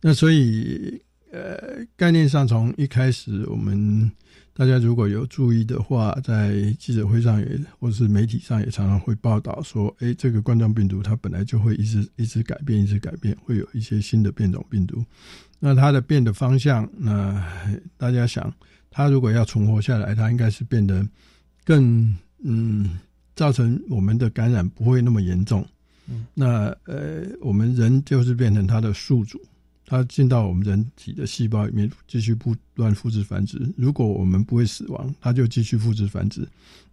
[0.00, 4.10] 那所以，呃，概念上从一开始，我们
[4.52, 15.04] 大家如果有注意的话，在记者会上也或是媒体上也常常会报道说，哎，这个冠状病毒它本来就会一直一直改变，一直改变，会有一些新的变种病毒。
[15.60, 17.46] 那它的变的方向，那
[17.96, 18.52] 大家想，
[18.90, 21.06] 它如果要存活下来，它应该是变得。
[21.70, 22.98] 更嗯，
[23.36, 25.64] 造成我们的感染不会那么严重。
[26.08, 29.40] 嗯，那呃，我们人就是变成它的宿主，
[29.86, 33.56] 它进到我们人体的细胞里面，继续不断复制繁殖。
[33.76, 36.44] 如果我们不会死亡，它就继续复制繁殖，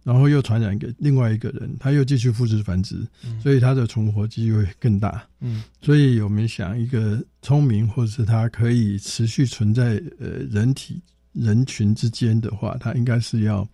[0.04, 3.04] 然后又传染给另外一个人，他又继续复制繁殖，
[3.42, 5.26] 所以它的存活机会更大。
[5.40, 13.68] 嗯，所以我们想，一个聪明或者是它可以持续存在呃人体人群之间的话，它应该是要。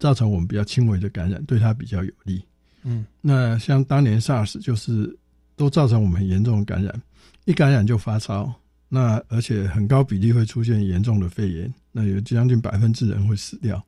[0.00, 2.42] 造成我们比较轻微的感染，对它比较有利。
[2.82, 5.16] 嗯，那像当年 SARS 就是
[5.54, 7.02] 都造成我们很严重的感染，
[7.44, 8.52] 一感染就发烧，
[8.88, 13.80] 那而且很高比例会出现严重的肺炎，那有将近百分之人会死掉。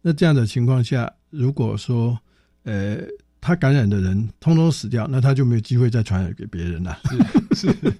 [0.00, 2.18] 那这样的情况下，如果说
[2.62, 2.98] 呃
[3.42, 6.98] 他感染的人通通死掉，那他就没有机会再传染给别人了。
[7.52, 7.92] 是是，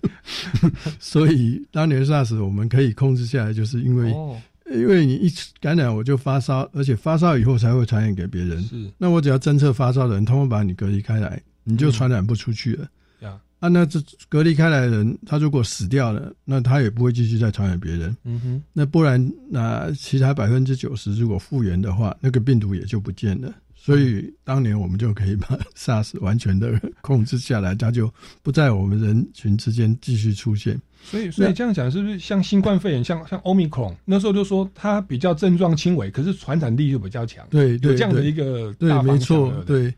[0.99, 8.63] 所以当年 SARS 我们可以控制下来，就是因为、哦因为你一感染我就发烧，而且发烧以后才会传染给别人。
[8.63, 12.89] 是那我只要侦测发烧的人，通通把你隔离开来，你就传染不出去了。
[13.19, 18.17] 对，啊，那这隔离开来的人，他如果死掉了，那他也不会继续再传染别人。
[18.25, 23.53] 嗯哼，那不然，那其他百分之九十如果复原的话，那个病毒也就不见了。
[23.83, 28.13] 所以当年我们就可以把 SARS 完全的控制下来，它就
[28.43, 30.79] 不在我们人群之间继续出现。
[31.03, 37.47] 所以所以这样讲是不是像新冠肺炎，像像 Omicron 那时候就说它比较症状轻微，可是传染力就比较强。
[37.49, 39.95] 对对有这样的一个对，没错对，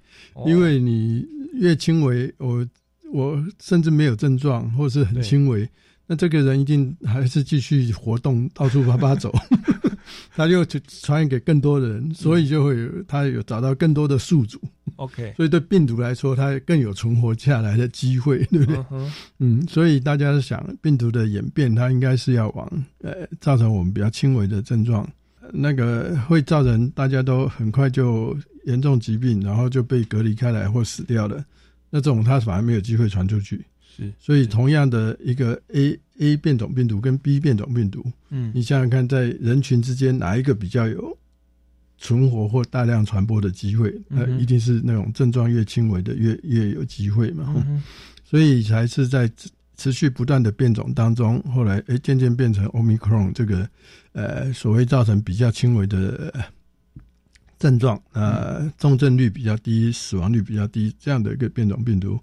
[0.47, 2.64] 因为你越轻微，我
[3.12, 5.68] 我甚至没有症状，或是很轻微，
[6.07, 9.35] 那这个人一定还是继续活动，到处啪啪走，
[10.35, 14.61] 他就去传染给更多的人，所以就会有他有找到更多的宿主
[14.97, 18.85] ，OK， 所以对病毒来说，它更有存活下来的机会，对不对？
[19.38, 22.66] 嗯所以大家想，病毒的演变，它应该是要往
[23.03, 25.03] 呃造成我们比较轻微的症状，
[25.40, 31.45] 呃那个会造成大家都很快就严重疾病，然后就被隔离开来或死掉了。
[31.90, 33.62] 那这种它反而没有机会传出去。
[33.96, 41.16] 是，所以同样的一个 A A 变种病毒跟 B 变种病毒，嗯你想想看，在人群之间哪一个比较有
[41.98, 43.92] 存活或大量传播的机会？
[44.09, 47.52] 那、嗯哼一定是那种症状越轻微的越越有机会嘛。
[47.68, 47.83] 嗯
[48.24, 53.68] 所以才是在持持续不断的变种当中，后来诶渐渐变成 Omicron 这个
[54.12, 56.42] 呃所谓造成比较轻微的、呃
[57.59, 62.18] 症状，呃重症率比较低，死亡率比较低这样的一个变种病毒，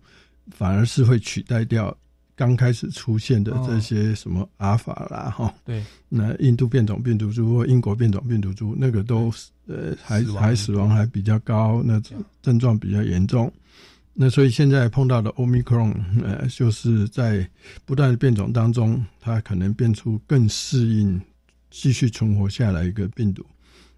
[0.52, 1.96] 反而是会取代掉
[2.36, 5.54] 刚开始出现的这些什么阿尔法啦哈。
[5.66, 9.32] 对，那印度变种病毒株或英国变种病毒株，那个都
[9.68, 12.02] 呃还死还死亡还比较高，那
[12.42, 13.52] 症状比较严重。
[14.14, 17.48] 那所以现在碰到的 Omicron，呃，就是在
[17.86, 21.22] 不断的变种当中，它可能变出更适应、
[21.70, 23.46] 继续存活下来一个病毒。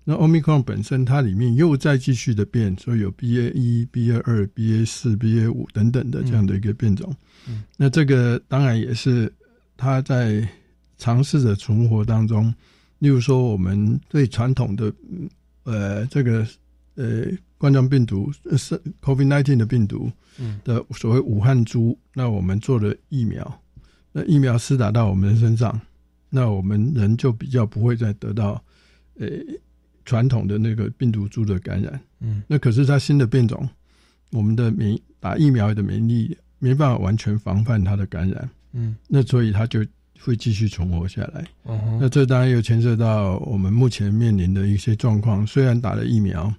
[0.04, 7.14] 那 Omicron 本身它里面又在继续的变，所以有 BA 一、BA 二、BA 四、BA 五等等的这样的一个变种。
[7.48, 9.32] 嗯那这个当然也是
[9.78, 10.48] 它在
[10.98, 12.54] 尝试着存活当中，
[13.00, 15.30] 例如说我们对传统的嗯
[15.64, 16.46] 呃这个
[16.96, 17.26] 呃
[17.58, 23.62] 冠状病毒呃是 COVID-19 的病毒嗯的所谓武汉株，那我们做了疫苗，
[24.12, 25.80] 那疫苗施打到我们的身上，
[26.30, 28.64] 那我们人就比较不会再得到
[29.20, 29.28] 呃
[30.06, 32.00] 传统的那个病毒株的感染。
[32.20, 33.68] 嗯那可是它新的变种，
[34.32, 39.86] 我们的免打疫苗的免疫力没办法完全防范它的感染，嗯那所以它就
[40.20, 41.46] 会继续存活下来。
[41.66, 45.46] 嗯那这当然又牵涉到我们目前面临的一些状况。
[45.48, 46.54] 虽然打了疫苗，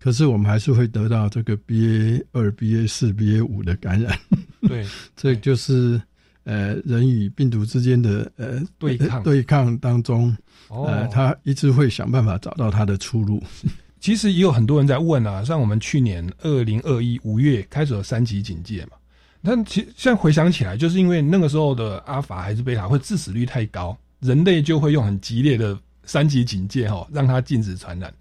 [0.00, 4.18] 可是我们还是会得到这个 BA 二、BA 四、BA 五的感染。
[4.62, 6.00] 对， 这就是
[6.44, 10.34] 呃人与病毒之间的呃对抗对抗当中，
[10.68, 13.42] 哦呃，他一直会想办法找到他的出路。
[14.00, 18.98] 其实也有很多人在问啊，像我们去年二零二一五月开始了三级警戒嘛，
[19.42, 28.12] 但其实现在回想起来，就是因为那个时候的阿法还是贝塔会致死率太高，人类就会用很激烈的三级警戒哈、哦，让它禁止传染。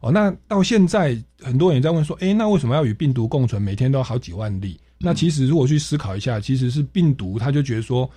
[0.00, 3.60] 哦，那到现在很多人也在问说，诶，那为什么要与病毒共存？
[3.60, 4.78] 每天都好几万例。
[5.02, 8.08] 那其实如果去思考一下，其实是病毒，它就觉得说，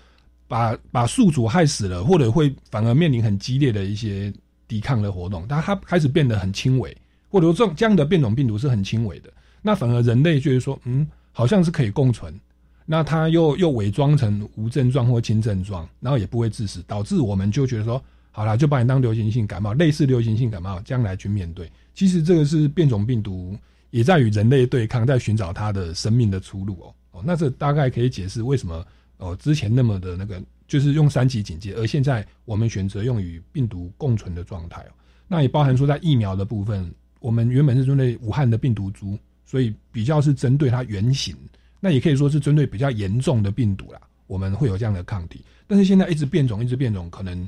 [0.47, 4.31] 把把宿主害死了，或者会反而面临很激烈的一些
[4.67, 6.95] 抵抗的活动，但它开始变得很轻微，
[7.29, 9.29] 或者说这种这样的变种病毒是很轻微的，
[9.61, 12.33] 那反而人类觉得说，嗯，好像是可以共存。
[12.85, 21.67] 那它又又伪装成无症状或轻症状，然后也不会致死，导致我们就觉得说，好啦，就把你当流行性感冒，类似流行性感冒这样来去面对。
[21.95, 23.57] 其实这个是变种病毒
[23.95, 26.93] 也在与人类对抗，在寻找它的生命的出路哦。
[27.11, 28.85] 哦，那这大概可以解释为什么
[29.15, 34.91] 哦之前那么的那个就是用三级警戒，而现在我们选择用与病毒共存的状态哦。
[35.29, 41.33] 那也包含说在疫苗的部分，我们原本是针对武汉的病毒株，所以比较是针对它原型。
[41.79, 45.39] 那也可以说是针对比较严重的病毒啦，我们会有这样的抗体。
[45.67, 47.47] 但是现在一直变种，一直变种，可能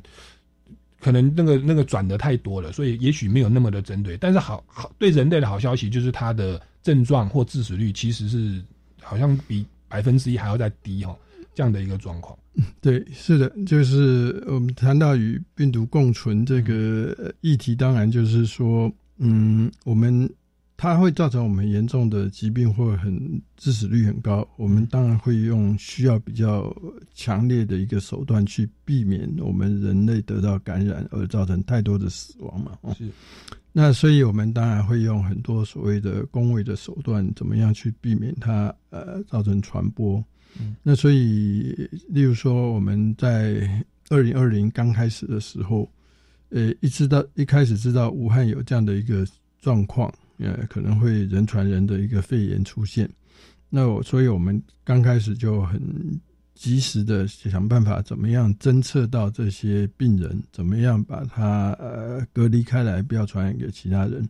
[0.99, 4.17] 可能那个那个转的太多了，所以也许没有那么的针对。
[4.17, 8.61] 但是好好对人类的好消息就是它的症状或致死率其实是
[9.01, 11.15] 好像比百分之一还要再低哈，
[11.53, 12.37] 这样的一个状况。
[12.81, 20.27] 对，是的，就是我们谈到与病毒共存这个议题，当然就是说，嗯，我们
[20.77, 26.71] 它会造成我们严重的疾病或很致死率很高，我们当然会用需要比较
[27.15, 32.77] 强烈的一个手段去避免我们人类得到感染而造成太多的死亡嘛。
[32.81, 33.09] 哦是，
[33.73, 40.23] 那所以我们当然会用很多所谓的工位的手段，怎么样去避免它呃造成传播。
[40.59, 45.91] 嗯那所以，例如说我们在二零二零刚开始的时候，
[46.49, 49.27] 呃，一知道一开始知道武汉有这样的一个
[49.59, 53.09] 状况，呃，可能会人传人的一个肺炎出现。
[53.69, 55.81] 那我，所以我们刚开始就很
[56.55, 64.27] 及时的想办法，怎么样侦测到这些病人，怎么样把他呃隔离开来，不要传染给其他人。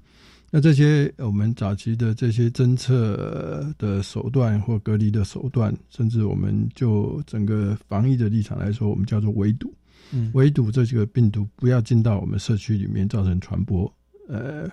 [0.49, 9.73] 那这些我们早期的这些侦测的手段或隔离的手段，甚至我们就整个防疫的立场来说，我们叫做围堵。
[10.13, 13.93] 嗯围堵这几个病毒不要进到我们社区里面造成传播。
[14.29, 14.69] 呃，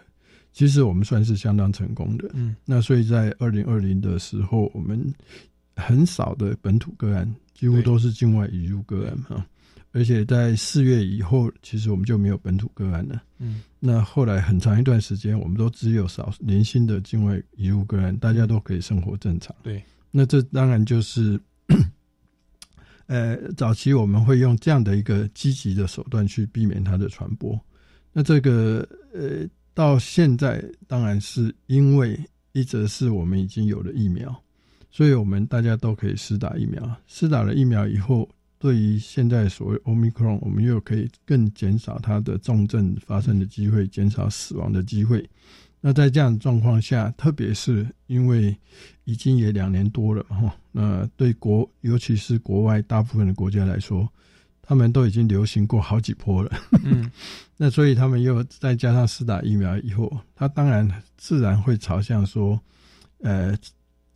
[0.55, 2.31] 其实我们算是相当成功的。
[2.33, 5.13] 嗯，那所以在二零二零的时候，我们
[5.75, 9.45] 很少的本土个案，几乎都是境外引入个案哈。
[9.91, 13.23] 而且在四月以后，其实我们就没有本土个案了。
[13.39, 19.55] 嗯，那后来很长一段时间，我们都只有少零星的境外引入个案，大家都可以生活正常。
[19.63, 21.41] 对，那这当然就是，
[23.07, 27.61] 呃，早期我们会用这样的一个积极的手段去避免它的传播。
[28.13, 32.19] 那这个呃，到现在当然是因为
[32.53, 34.35] 一则是我们已经有了疫苗，
[34.91, 36.89] 所以我们大家都可以施打疫苗。
[37.09, 45.29] 施打了疫苗以后，对于现在所谓 Omicron，我们又可以更减少它的重症发生的机会，减少死亡的机会。
[45.81, 48.57] 那在这样的状况下，特别是因为
[49.05, 54.09] 已经也两年多了哈，那对国尤其是国外大部分的国家来说，
[54.67, 56.51] 他们都已经流行过好几波了。
[56.85, 57.11] 嗯，
[57.57, 62.59] 那所以他们又再加上施打疫苗以后，他当然自然会朝向说，
[63.21, 63.55] 呃，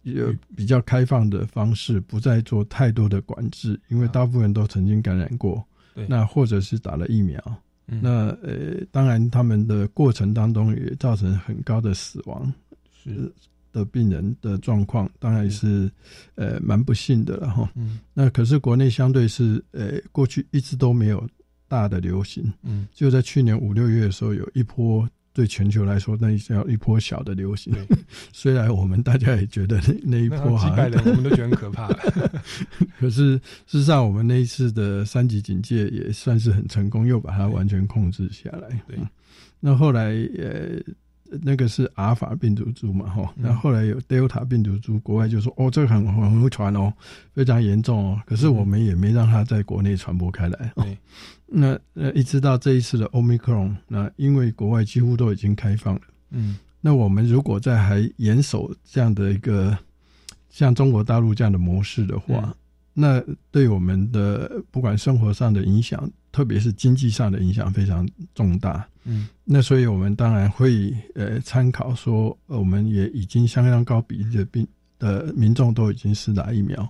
[0.03, 5.63] 有比较开放的方式，不再做太多的管制，因为大部分人都曾经感染过，
[5.95, 6.07] 对。
[6.09, 7.43] 那或者是打了疫苗。
[7.87, 8.01] 嗯。
[8.03, 12.51] 那呃，当然他们的过程当中也造成很高的死亡，
[13.05, 13.31] 是
[13.73, 15.91] 的病人的状况，当然是
[16.35, 17.71] 呃蛮不幸的了哈。
[17.75, 21.27] 嗯，那可是国内相对是呃过去一直都没有
[21.69, 25.09] 大的流行，嗯，就在去年五六月的时候有一波。
[25.35, 27.73] 对全球来说，那叫一波小的流行。
[28.35, 31.87] 虽然我们大家也觉得那 那一波好几百人，我们都觉得很可怕。
[32.99, 38.69] 可是事实上，我们那一次的三级警戒也算是很成功，又把它完全控制下来。
[38.89, 39.09] 对，嗯、
[39.61, 40.83] 那后来呃，
[41.43, 46.93] 那个是阿尔法病毒株嘛，哈、嗯，那后来有 Delta 病毒株，国外就说哦，这个很很会传哦，
[47.35, 48.23] 非常严重哦。
[48.25, 50.73] 可是我们也没让它在国内传播开来。
[51.47, 56.01] 那呃，一直到这一次的 Omicron，那因为国外几乎都已经开放了，
[56.31, 59.77] 嗯，那我们如果在还严守这样的一个
[60.51, 62.55] 像中国大陆这样的模式的话，嗯、
[62.93, 68.89] 那对我们的不管生活上的影响，特别是经济上的影响非常重大。
[69.03, 74.65] 嗯，那所以我们当然会呃参考说，我们也已经相当高比例的病
[75.01, 76.89] 的民众都已经施打疫苗，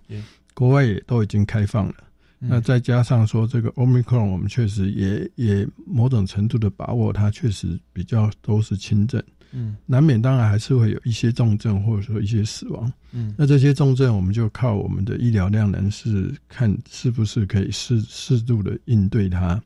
[0.52, 1.94] 国外也都已经开放了。
[2.40, 9.22] 嗯、那再加上说这个 Omicron，我们确实也也某种程度的把握，它确实比较都是轻症。
[9.52, 12.92] 嗯，难免当然还是会有一些重症或者说一些死亡。
[13.12, 19.60] 嗯，那这些重症我们就靠我们的医疗量能是看是不是可以适适度的应对它。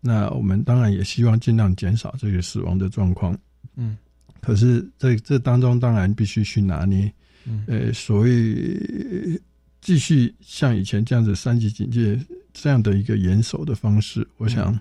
[0.00, 3.38] 那我们当然也希望尽量减少这个死亡的状况。
[3.76, 3.96] 嗯，
[4.40, 7.12] 可是这这当中当然必须去拿捏。
[7.44, 9.40] 嗯，呃，所谓
[9.80, 12.18] 继续像以前这样子三级警戒
[12.52, 14.78] 这样的一个严守的方式，我想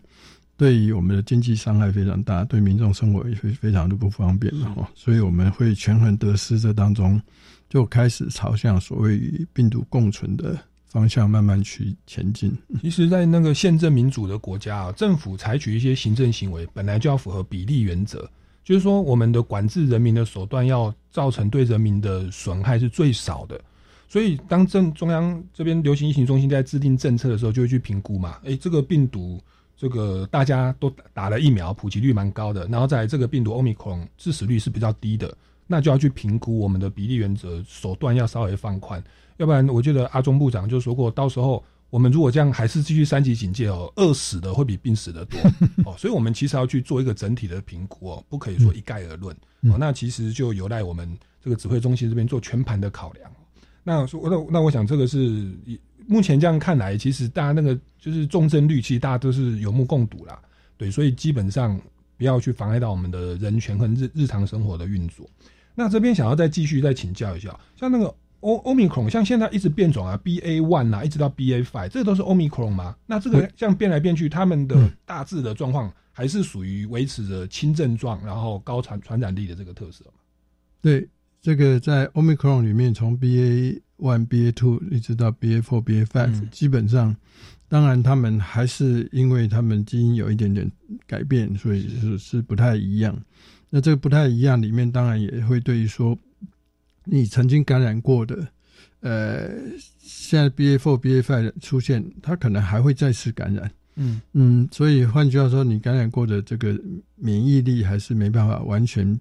[0.59, 4.91] 对于我们的经济伤害非常大，对民众生活也会非常的不方便的哈。
[4.93, 7.19] 所以我们会权衡得失，这当中
[7.69, 12.51] 就开始朝向所谓与病毒共存的方向慢慢去前进。
[12.81, 18.29] 其实，在那个宪政民主的国家啊，政府采取一些行政行为，本来就要符合比例原则，
[18.61, 23.57] 就是说我们的管制人民的手段要造成对人民的损害是最少的。
[24.09, 28.39] 所以，当政中央这边流行疫情中心在制定政策的时候，就会去评估嘛。
[28.43, 29.39] 诶，这个病毒，
[29.79, 35.33] 这个大家都打了疫苗，普及率蛮高的，然后在这个病毒 Omicron 致死率是比较低的，
[35.65, 39.01] 那就要去评估我们的比例原则手段要稍微放宽，
[39.37, 45.39] 要不然我觉得阿中部长就说过，到时候我们如果这样还是继续三级警戒哦，饿死的会比病死的多
[45.85, 53.31] 哦，所以我们其实要去做一个整体的评估哦，不可以说一概而论哦，那其实就有赖我们这个指挥中心这边做全盘的考量。
[53.81, 55.49] 那说那那我想这个是
[56.09, 60.41] 目前这样看来，其实大家那个就是重症率，其实大家都是有目共睹啦。
[60.75, 61.79] 对，所以基本上
[62.17, 65.29] 不要去妨碍到我们的人权和日日常生活的运作。
[65.75, 72.95] 那这边想要再继续再请教一下，像那个欧欧米克戎，像现在一直变种啊，BA one 啊，一直到 BA five，这都是欧米克戎吗？
[73.05, 80.13] 那这个像变来变去，他们的大致的状况还是属于维持着轻症状，然后高传传染力的这个特色吗？
[80.81, 81.07] 对，
[81.41, 87.15] 这个在 Omicron 里面，从 BA one、BA two 一直到 BA four、BA five，、基本上，
[87.67, 90.69] 当然他们还是因为他们基因有一点点
[91.05, 93.15] 改变，所以是是不太一样。
[93.69, 96.17] 那这个不太一样里面，当然也会对于说
[97.03, 98.47] 你曾经感染过的，
[99.01, 99.49] 呃，
[99.99, 103.71] 现在 BA four、BA five 出现，它可能还会再次感染。
[103.95, 106.79] 嗯嗯，所以换句话说，你感染过的这个
[107.15, 109.19] 免疫力还是没办法完全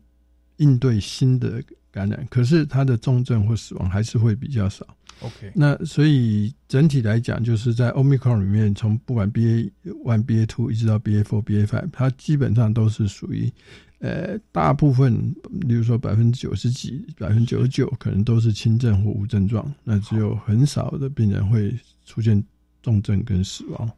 [0.59, 1.63] 应对新的
[1.99, 4.87] 感染，可是它的重症或死亡还是会比较少。
[5.21, 9.69] OK，那所以整体来讲，就是在 Omicron 里面，从不管 BA
[10.05, 13.53] one、BA two 一直到 BA four、BA five，它基本上都是属于
[13.99, 15.13] 呃大部分，
[15.51, 22.41] 例如说百分之九十几、百分之九十九，可能都是轻症或无症状，那只有很少的病人会出现
[22.81, 23.91] 重症跟死亡。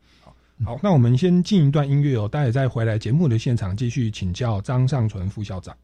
[0.65, 5.77] 好，那我们先进一段音乐哦，待会再回来节目的现场继续请教张尚存副校长。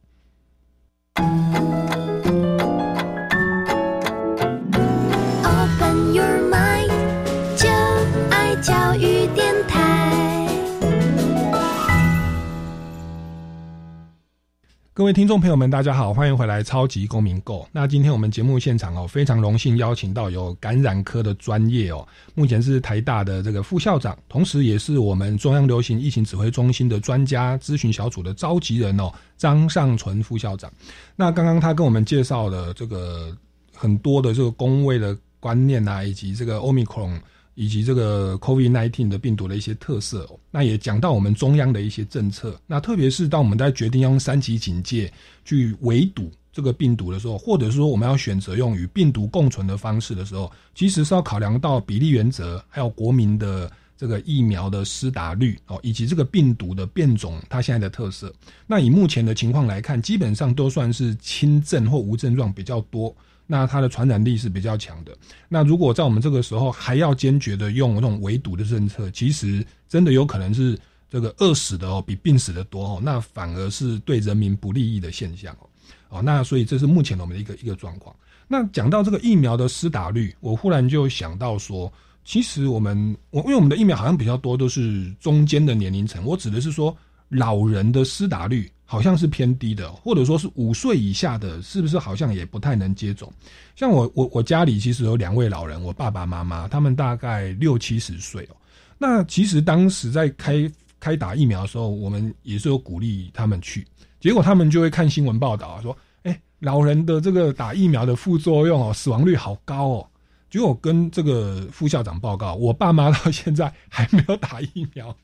[14.96, 17.60] 各位听众朋友们，大家好，欢迎回来《超级公民购》。
[17.70, 30.72] 那今天我们节目现场哦，非常荣幸邀请到有感染科的专业哦，目前是台大的这个副校长，同时也是我们中央流行疫情指挥中心的专家咨询小组的召集人哦，张尚存副校长。
[31.14, 33.36] 那刚刚他跟我们介绍了这个
[33.74, 37.20] 很多的这个工位的观念啊，以及这个 Omicron。
[37.56, 42.60] 以及这个 COVID-19 的病毒的一些特色、那也讲到我们中央的一些政策。
[42.66, 45.12] 那特别是当我们在决定要用三级警戒
[45.44, 58.30] 去围堵这个病毒的时候，或者是说我们要选择用与病毒共存的方式的时候，其实是要考量到比例原则，还有国民的这个疫苗的施打率哦，以及这个病毒的变种它现在的特色。
[58.66, 63.16] 那以目前的情况来看，基本上都算是轻症或无症状比较多。
[63.46, 65.16] 那它的传染力是比较强的。
[65.48, 70.78] 那如果在我们这个时候还要坚决的用那种围堵的政策，其实真的有可能是
[71.08, 75.68] 这个饿死的哦，比病死的多哦，那反而是对人民不利益的现象哦。
[76.08, 78.14] 哦，那所以这是目前我们的一个一个状况。
[78.48, 81.92] 那讲到这个疫苗的施打率，我忽然就想到说，
[82.24, 86.96] 其实我们我因为我们的疫苗好像比较多都是中间的年龄层，我指的是说
[87.28, 88.70] 老人的施打率。
[88.86, 93.30] 好像是偏低的，或者说是五岁以下的，是不是好像也不太能接种？
[93.74, 98.56] 像我我我家里其实有两位老人，我爸爸妈妈他们大概六七十岁哦。
[98.96, 103.86] 那其实当时在开开打疫苗的时候，我们也是有鼓励他们去，
[104.20, 110.08] 结果他们就会看新闻报道啊，说，哎，老人的这个打疫苗的副作用哦，死亡率好高哦。
[110.56, 115.14] 结果跟这个副校长报告，我爸妈到现在还没有打疫苗。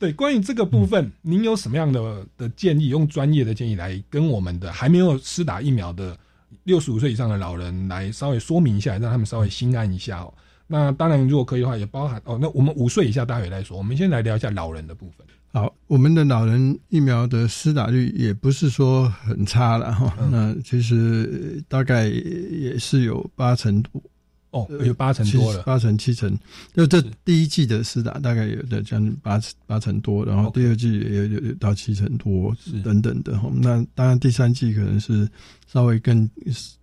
[0.00, 2.88] 对，关于这个部分，您有什么样的的建议？
[2.88, 6.18] 用专业的建议来跟我们的还没有施打疫苗的
[6.64, 10.34] 六十五岁以上的老人来稍微说明一下，让他们稍微心安一下哦。
[10.66, 12.36] 那当然，如果可以的话，也包含哦。
[12.42, 15.24] 那我们五岁以下待会来说，我们先来聊一下老人的部分。
[15.52, 20.16] 好，我们的老人疫苗的施打率也不是说很差了哈。
[20.20, 24.02] 嗯、那其实大概也是有八成多。
[24.50, 26.36] 哦，有八成多了，八成七成，
[26.74, 33.40] 就这第一季的施打大概有的将近八八成多，然后第二季也有有到七成多等等的。
[33.54, 35.28] 那当然第三季可能是
[35.68, 36.28] 稍微更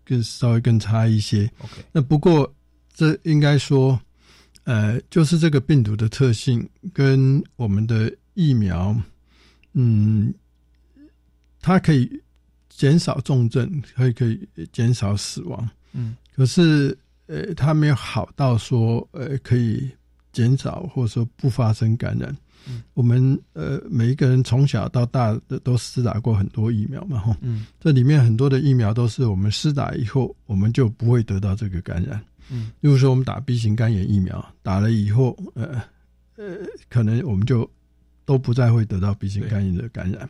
[0.06, 1.44] 更稍微更差一些。
[1.60, 2.50] OK，那不过
[2.94, 4.00] 这应该说，
[4.64, 8.96] 呃，就是这个病毒的特性跟我们的疫苗，
[9.74, 10.34] 嗯，
[11.60, 12.10] 它可以
[12.70, 16.98] 减少重症，可以可以减少死亡，嗯，可是。
[17.28, 19.90] 呃，它没有好到说，呃，可以
[20.32, 22.36] 减少或者说不发生感染。
[22.70, 32.22] 嗯，我们呃每一个人从小到大的都施打过很多疫苗嘛，哈，嗯，这里面很多的疫苗都是我们施打以后，我们就不会得到这个感染。
[32.50, 35.82] 嗯，例如说我们打 B 型肝炎疫苗，打了以后，呃
[36.36, 36.58] 呃，
[36.90, 37.70] 可能我们就
[38.26, 40.30] 都不再会得到 B 型肝炎的感染。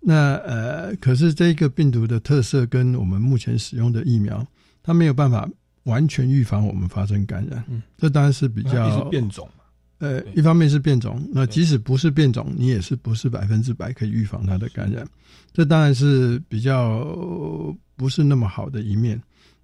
[0.00, 4.46] 那呃，可是这个病毒的特色跟我们目前使用的疫苗，
[4.82, 5.48] 它没有办法。
[5.88, 9.64] 完全预防我们发生感染，嗯，这当然是比较是变种嘛。
[9.98, 15.04] 呃，一方面是变种，那即使不是变种，你也是不是百分之百可以预防它的感染？
[15.52, 17.04] 这当然是比较
[17.96, 19.20] 不是那么好的一面。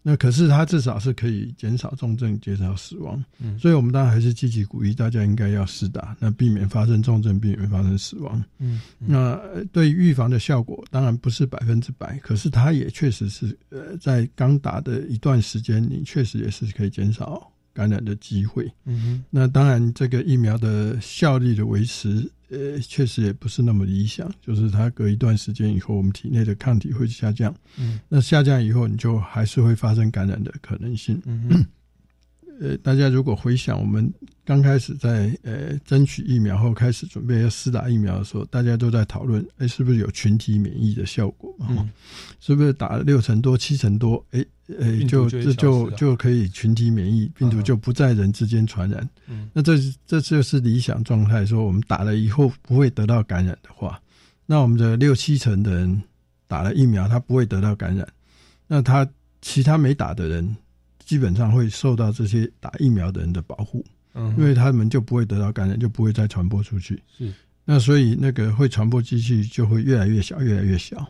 [0.07, 3.25] 那可是它至少是可以减少重症、减少死亡。
[3.41, 8.45] 嗯所以我们当然还是积极鼓励大家应该要试打，那避免发生重症，避免发生死亡。
[8.59, 18.73] 嗯，那呃对预防的效果当然不是百分之百，可是它也确实是呃，在刚打的一段时间，你确实也是可以减少感染的机会。
[18.87, 24.33] 嗯哼，那当然，这个疫苗的效力的维持，呃，确实也不是那么理想。
[24.41, 27.55] 就是它隔一段时间以后，我们体内的抗体会下降。
[27.77, 31.21] 嗯，那下降以后，你就还是会发生感染的可能性。
[31.27, 31.67] 嗯哼，
[32.61, 34.13] 呃，大家如果回想我们
[34.45, 41.67] 刚开始在呃争取疫苗后开始准备要施打疫苗的时候，大家都在讨论，哎，是不是有群体免疫的效果嘛？
[41.71, 41.91] 嗯
[42.41, 49.09] 是不是打了六成多、七成多，哎，呃，病毒就这就就可以群体免疫，病毒就不在人之间传染？
[49.29, 49.73] 嗯那这
[50.07, 54.01] 这就是理想状态，说我们打了以后不会得到感染的话，
[54.45, 56.03] 那我们的六七成的人
[56.47, 58.07] 打了疫苗，他不会得到感染，
[58.67, 59.09] 那他
[59.41, 60.55] 其他没打的人
[61.05, 63.85] 基本上会受到这些打疫苗的人的保护，
[64.15, 67.03] 嗯，因为他们就不会得到感染，就不会再传播出去。
[67.17, 67.33] 是
[67.65, 71.07] 那所以那个会传播机器就会越来越小，越来越小。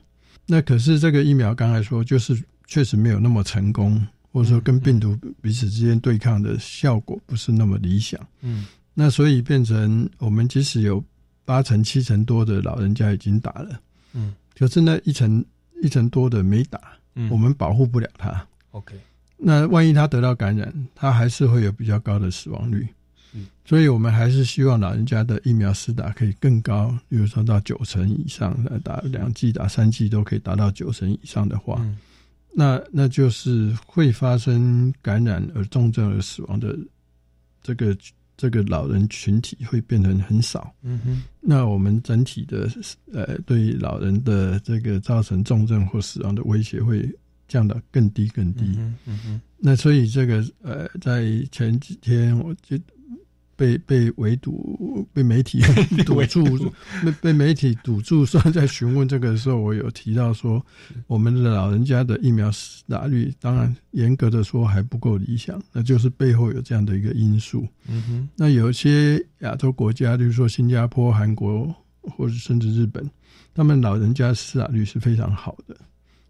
[0.47, 8.21] 那可是这个疫苗刚才说，就是确实没有那么成功，或者说跟病毒彼此之间对抗的效果不是那么理想。
[8.43, 8.67] 嗯
[8.97, 11.03] 那所以变成我们即使有
[11.45, 13.81] 八成、七成多的老人家已经打了，
[14.13, 15.45] 嗯可是那一成
[15.83, 16.81] 一成多的没打，
[17.17, 18.47] 嗯，我们保护不了他。
[18.71, 18.95] OK，
[19.37, 22.87] 那万一他得到感染，他还是会有比较高的死亡率。
[23.33, 31.99] 是所以我们还是希望老人家的疫苗施打可以更高，比如说到九成以上，呃打两剂、打三剂都可以达到九成以上的话，嗯
[32.57, 36.79] 那那就是会发生感染而重症而死亡的
[37.61, 37.97] 这个
[38.37, 40.73] 这个老人群体会变成很少。
[40.83, 42.69] 嗯哼，那我们整体的
[43.13, 47.11] 呃对老人的这个造成重症或死亡的威胁会
[47.49, 48.65] 降到更低更低。
[48.65, 52.79] 嗯哼嗯哼，那所以这个呃，在前几天我就
[53.57, 55.61] 被被围堵，被媒体
[56.05, 56.45] 堵住，
[57.05, 58.27] 被被媒体堵住。
[58.27, 60.65] 说在询问这个的时候，我有提到说，
[61.07, 67.65] 我们的老人家的疫苗施打率，当然严格的说还不够理想，那就是背后有这样的一个因素。
[67.87, 73.09] 嗯哼，那有些亚洲国家，例如说新加坡、韩国或者甚至日本，
[73.55, 75.77] 他们老人家施打率是非常好的，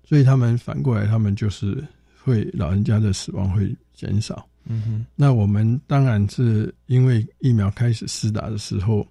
[0.04, 1.82] 所以他们反过来，他们就是
[2.22, 4.46] 会老人家的死亡会减少。
[4.66, 9.06] 嗯哼，那我们当然是因为疫苗开始施打的时候，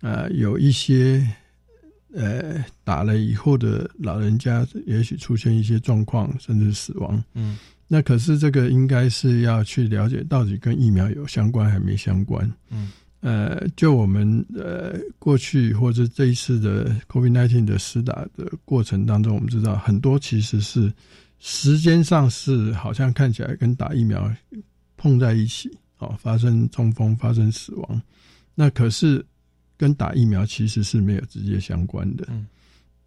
[0.00, 1.24] 呃，有一些
[2.12, 7.22] 呃打了以后的老人家，也许出现一些状况，甚至死亡。
[7.34, 7.58] 嗯
[7.90, 12.46] 那可是这个应该是要去了解到底跟疫苗有相关还没相关。
[12.68, 20.92] 嗯，呃，就我们呃过去或者这一次的 COVID-19 的施打的过程当中，我们知道很多其实是
[21.40, 24.32] 时间上是好像看起来跟打疫苗
[24.96, 28.02] 碰在一起，哦，发生中风、发生死亡，
[28.54, 29.24] 那可是
[29.76, 32.26] 跟打疫苗其实是没有直接相关的。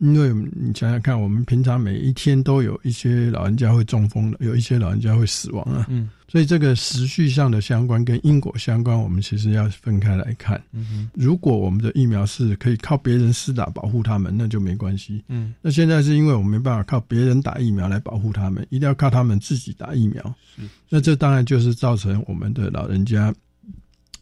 [0.02, 5.86] 因为你想想看，我们平常每一天都有一些老人家会中风的，有一些老人家会死亡啊。
[5.89, 10.60] 嗯，所以这个时序上的相关跟因果相关，我们其实要分开来看。
[10.72, 15.24] 嗯哼，如果我们的疫苗是可以靠别人施打保护他们，那就没关系。
[15.28, 20.36] 嗯，那现在是因为我们没办法靠别人打疫苗来保护他们，一定要靠他们自己打疫苗。
[20.56, 23.32] 是，那这当然就是造成我们的老人家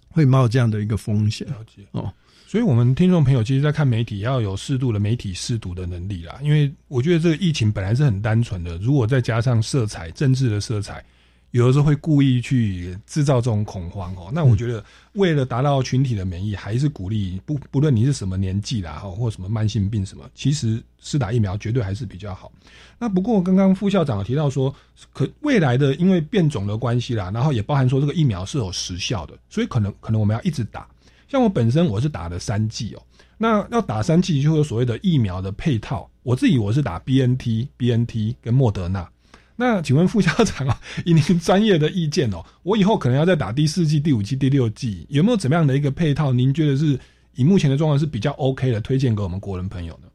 [0.09, 1.47] 会冒这样的一个风险。
[1.47, 2.13] 了解哦。
[2.49, 6.39] 所以，我们听众朋友其实，在看媒体要有适度的媒体试读的能力啦。
[6.41, 11.05] 因为我觉得这个疫情本来是很单纯的，如果再加上色彩、政治的色彩，
[11.51, 14.31] 有的时候会故意去制造这种恐慌哦。
[14.33, 14.83] 那我觉得，
[15.13, 22.51] 为了达到群体的免疫，还是鼓励不不论你是什么年纪啦，哈，或什么慢性病什么，其实施打疫苗绝对还是比较好。
[22.97, 24.73] 那不过，刚刚副校长有提到说，
[25.13, 30.87] 可未来的因为变种的关系啦，然后也包含说这个疫苗是有时效的，所以可能可能我们要一直打。
[31.29, 33.01] 像我本身我是打了三剂哦，
[33.37, 36.09] 那要打三剂就有所谓的疫苗的配套。
[36.23, 39.07] 我自己我是打 B N T、B N T 跟莫德纳。
[39.55, 46.33] 那请问副校长啊， 以您专业的意见哦，我以后可能要再打第四季、第五季、第六季，有没有怎么样的一个配套？
[46.33, 46.99] 您觉得是
[47.35, 50.07] 以目前的状况是比较 OK 的，推荐给我们国人朋友呢？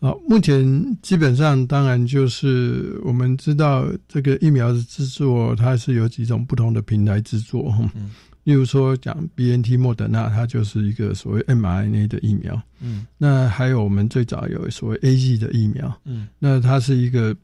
[0.00, 7.74] 好，目前基本上当然就是我们知道这个疫苗的制作，它是有几种不同的平台制作。
[7.94, 8.10] 嗯，
[8.44, 12.62] 例如说讲 B N T 莫德纳，它就是一个所谓 m R N A 的疫苗。
[12.80, 16.00] 嗯，那还有我们最早有所谓 A G 的疫苗。
[16.04, 17.34] 嗯，那它是一个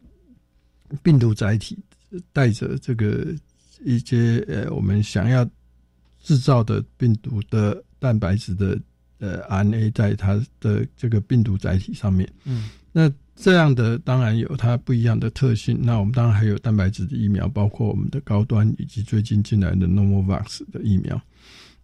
[1.02, 1.78] 病毒载体，
[2.32, 3.26] 带着这个
[3.82, 5.44] 一些呃我们想要
[6.22, 8.78] 制造的病毒的蛋白质的
[9.18, 12.30] 呃 RNA 在它的这个病毒载体上面。
[12.44, 13.10] 嗯，那
[13.40, 15.78] 这样的当然有它不一样的特性。
[15.82, 21.20] 那我们当然还有蛋白质的疫苗，包括我们的高端以及最近进来的 Novavax 的疫苗。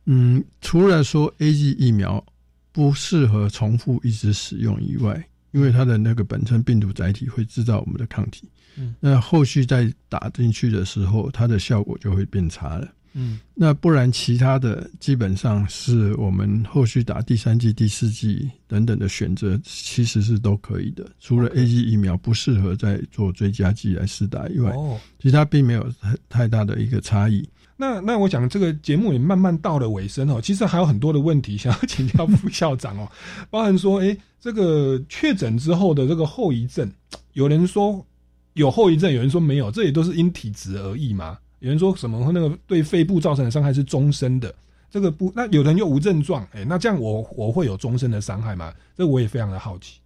[0.05, 2.25] 嗯，除了说 A G 疫苗
[2.73, 12.89] 不适合重复一直使用以外，因为它的那个本身病毒载体会制造我们的抗体，嗯，那后续再打进去的时候，它的效果就会变差了。
[13.19, 21.09] 嗯，那不然其他的基本上是我们后续打第三剂、第四剂等等的选择，其实是都可以的。
[21.19, 27.49] 除了 A G 疫苗不适合再做追加剂来试打以外，哦，其他并没有太太大的一个差异。
[27.75, 33.11] 那那我想这个节目也慢慢到了尾声哦，其实还有很多的问题想要请教副校长哦，
[33.49, 36.87] 包含说，哎，这个确诊之后的这个后遗症，
[37.33, 38.07] 有人说
[38.53, 41.39] 有后遗症，有人说没有，这也都是因体质而异嘛。
[41.61, 44.55] 有人说什么那个对肺部造成的伤害是终身的，
[44.91, 48.73] 这个不，那有人又无症状，哎，那这样我我会有终身的伤害吗？
[48.97, 50.01] 这我也非常的好奇。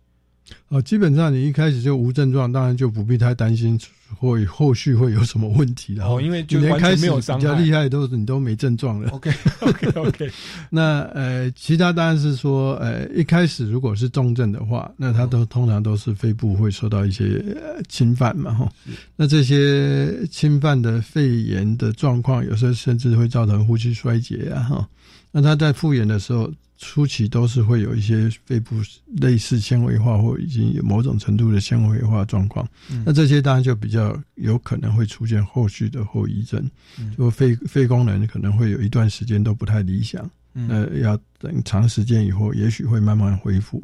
[0.68, 3.78] 哦，基本上你一开始就无症状，当然就不必太担心
[4.18, 6.06] 会后续会有什么问题了。
[6.06, 9.10] 哦，因为就连开始没有伤比较厉害都是你都没症状了。
[9.14, 10.30] OK OK OK，
[10.68, 18.72] 那呃，其他当然是说，呃，一开始如果是重症的话，那它都通常都是肺部会受到一些、呃、侵犯嘛，哈。
[19.16, 24.88] 那这些侵犯的肺炎的状况，有时候甚至会造成呼吸衰竭啊，哈。
[25.32, 26.50] 那它在复原的时候，
[26.82, 28.76] 初期都是会有一些肺部
[29.18, 32.66] 类似纤维化或已经有某种程度的纤维化状况。
[32.90, 36.68] 嗯那这些当然就比较有可能会出现后续的后遗症，
[37.16, 40.28] 就肺肺功能可能会有一段时间都不太理想。
[40.54, 43.80] 嗯那要等长时间以后，也许会慢慢恢复。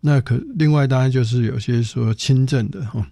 [0.00, 3.04] 那可另外当然就是有些说轻症的哈，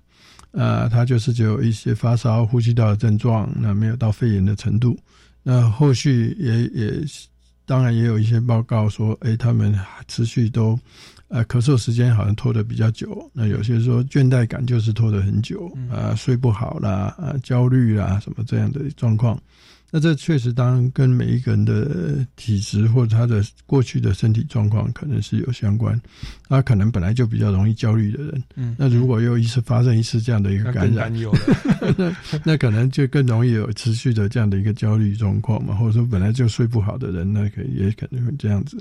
[0.52, 4.96] 呃，他就是只有一些发烧、呼吸道的症状，那没有到肺炎的程度。
[5.42, 7.04] 那后续也也
[7.66, 9.76] 当然也有一些报告说，哎，他们
[10.08, 10.78] 持续都
[11.28, 13.28] 呃咳嗽时间好像拖得比较久。
[13.34, 19.38] 那有些说倦怠感就是拖得很久，啊、睡不好啦，啊、焦虑啦，什么这样的状况。
[19.90, 25.98] 那这确实当然跟每一个人的体质或者他的过去的身体状况可能是有相关。
[26.48, 31.12] 他可能本来就比较容易焦虑的人，嗯那如果又一次发生一次这样的一个感染。
[31.96, 38.76] 那那可能就更容易有持续的这样的一个焦虑状况嘛，或者说本来就睡不好的人，那可也可能会这样子。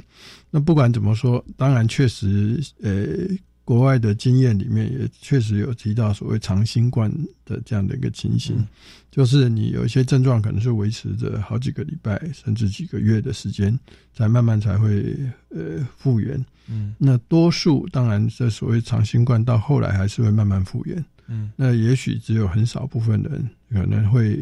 [0.49, 3.27] 那不管怎么说，当然确实，呃，
[3.63, 7.11] 国外的经验里面也确实有提到所谓长新冠
[7.45, 8.55] 的这样的一个情形，
[9.15, 13.79] 就是你有一些症状可能是维持着好几个礼拜甚至几个月的时间，
[14.13, 15.15] 才慢慢才会
[15.51, 16.45] 呃复原。
[16.67, 21.05] 嗯那多数当然，这所谓长新冠到后来还是会慢慢复原。
[21.29, 24.37] 嗯那也许只有很少部分人可能会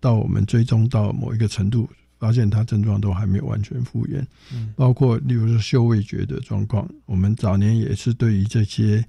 [0.00, 1.88] 到我们追踪到某一个程度，
[2.18, 4.26] 发现他症状都还没有完全复原。
[4.52, 9.04] 嗯包括例如说嗅味觉的状况，我们早年也是对于这些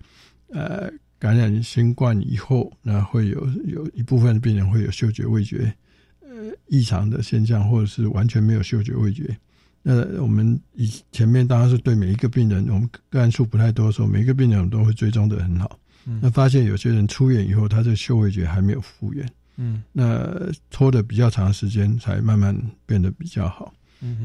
[0.50, 0.88] 呃
[1.26, 5.74] 感染新冠以后，那会有有一部分病人会有嗅觉味觉
[6.22, 6.30] 呃
[6.68, 9.36] 异常的现象，或者是完全没有嗅觉味觉。
[9.82, 15.80] 那我们以前面当然是对每一个病人，我们个案数不太多的时候，每一个病人我们都会追踪的很好。
[16.06, 20.30] 嗯那发现有些人出院以后，他这个嗅味觉还没有复原，嗯那
[20.70, 22.56] 拖的比较长时间才慢慢
[22.86, 23.74] 变得比较好。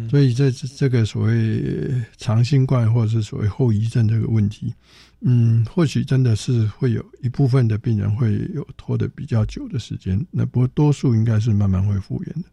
[0.09, 4.75] 所以这这个所谓长新冠或者是所谓后遗症这个问题，
[5.21, 12.49] 嗯，或许真的是会有一部分的病人会有拖的比较久的时间，那不过多数应该是慢慢会复原的。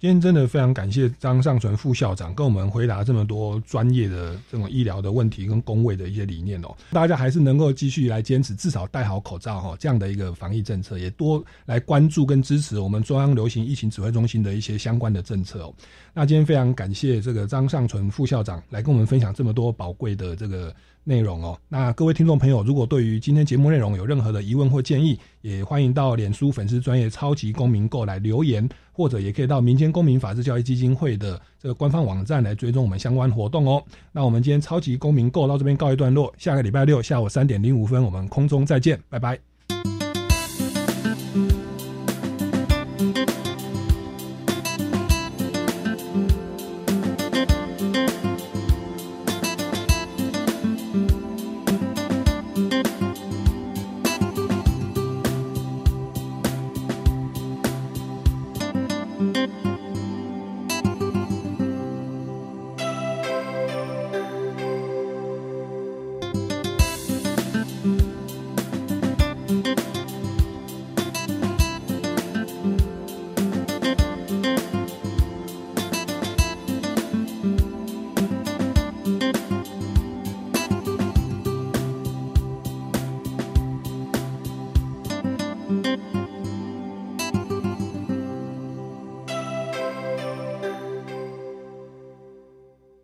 [0.00, 6.74] 今天真的非常感谢张尚存副校长跟我们回答这么多专业的这种医疗的问题跟工位的一些理念哦。
[6.90, 15.74] 大家还是能够继续来坚持，至少戴好口罩哈，这样的一个防疫政策，也多来关注跟支持我们中央流行疫情指挥中心的一些相关的政策哦。
[16.14, 20.74] 那今天非常感谢这个张尚存副校长来跟我们分享这么多宝贵的这个
[21.04, 21.58] 内容哦。
[21.68, 33.82] 那各位听众朋友，如果对于今天节目内容有任何的疑问或建议，也欢迎到脸书粉丝专业超级公民购来留言，或者也可以到民间公民法治教育基金会的这个官方网站来追踪我们相关活动哦。
[34.12, 39.49] 那我们今天超级公民购到这边告一段落，下个礼拜六下午三点零五分，我们空中再见，拜拜。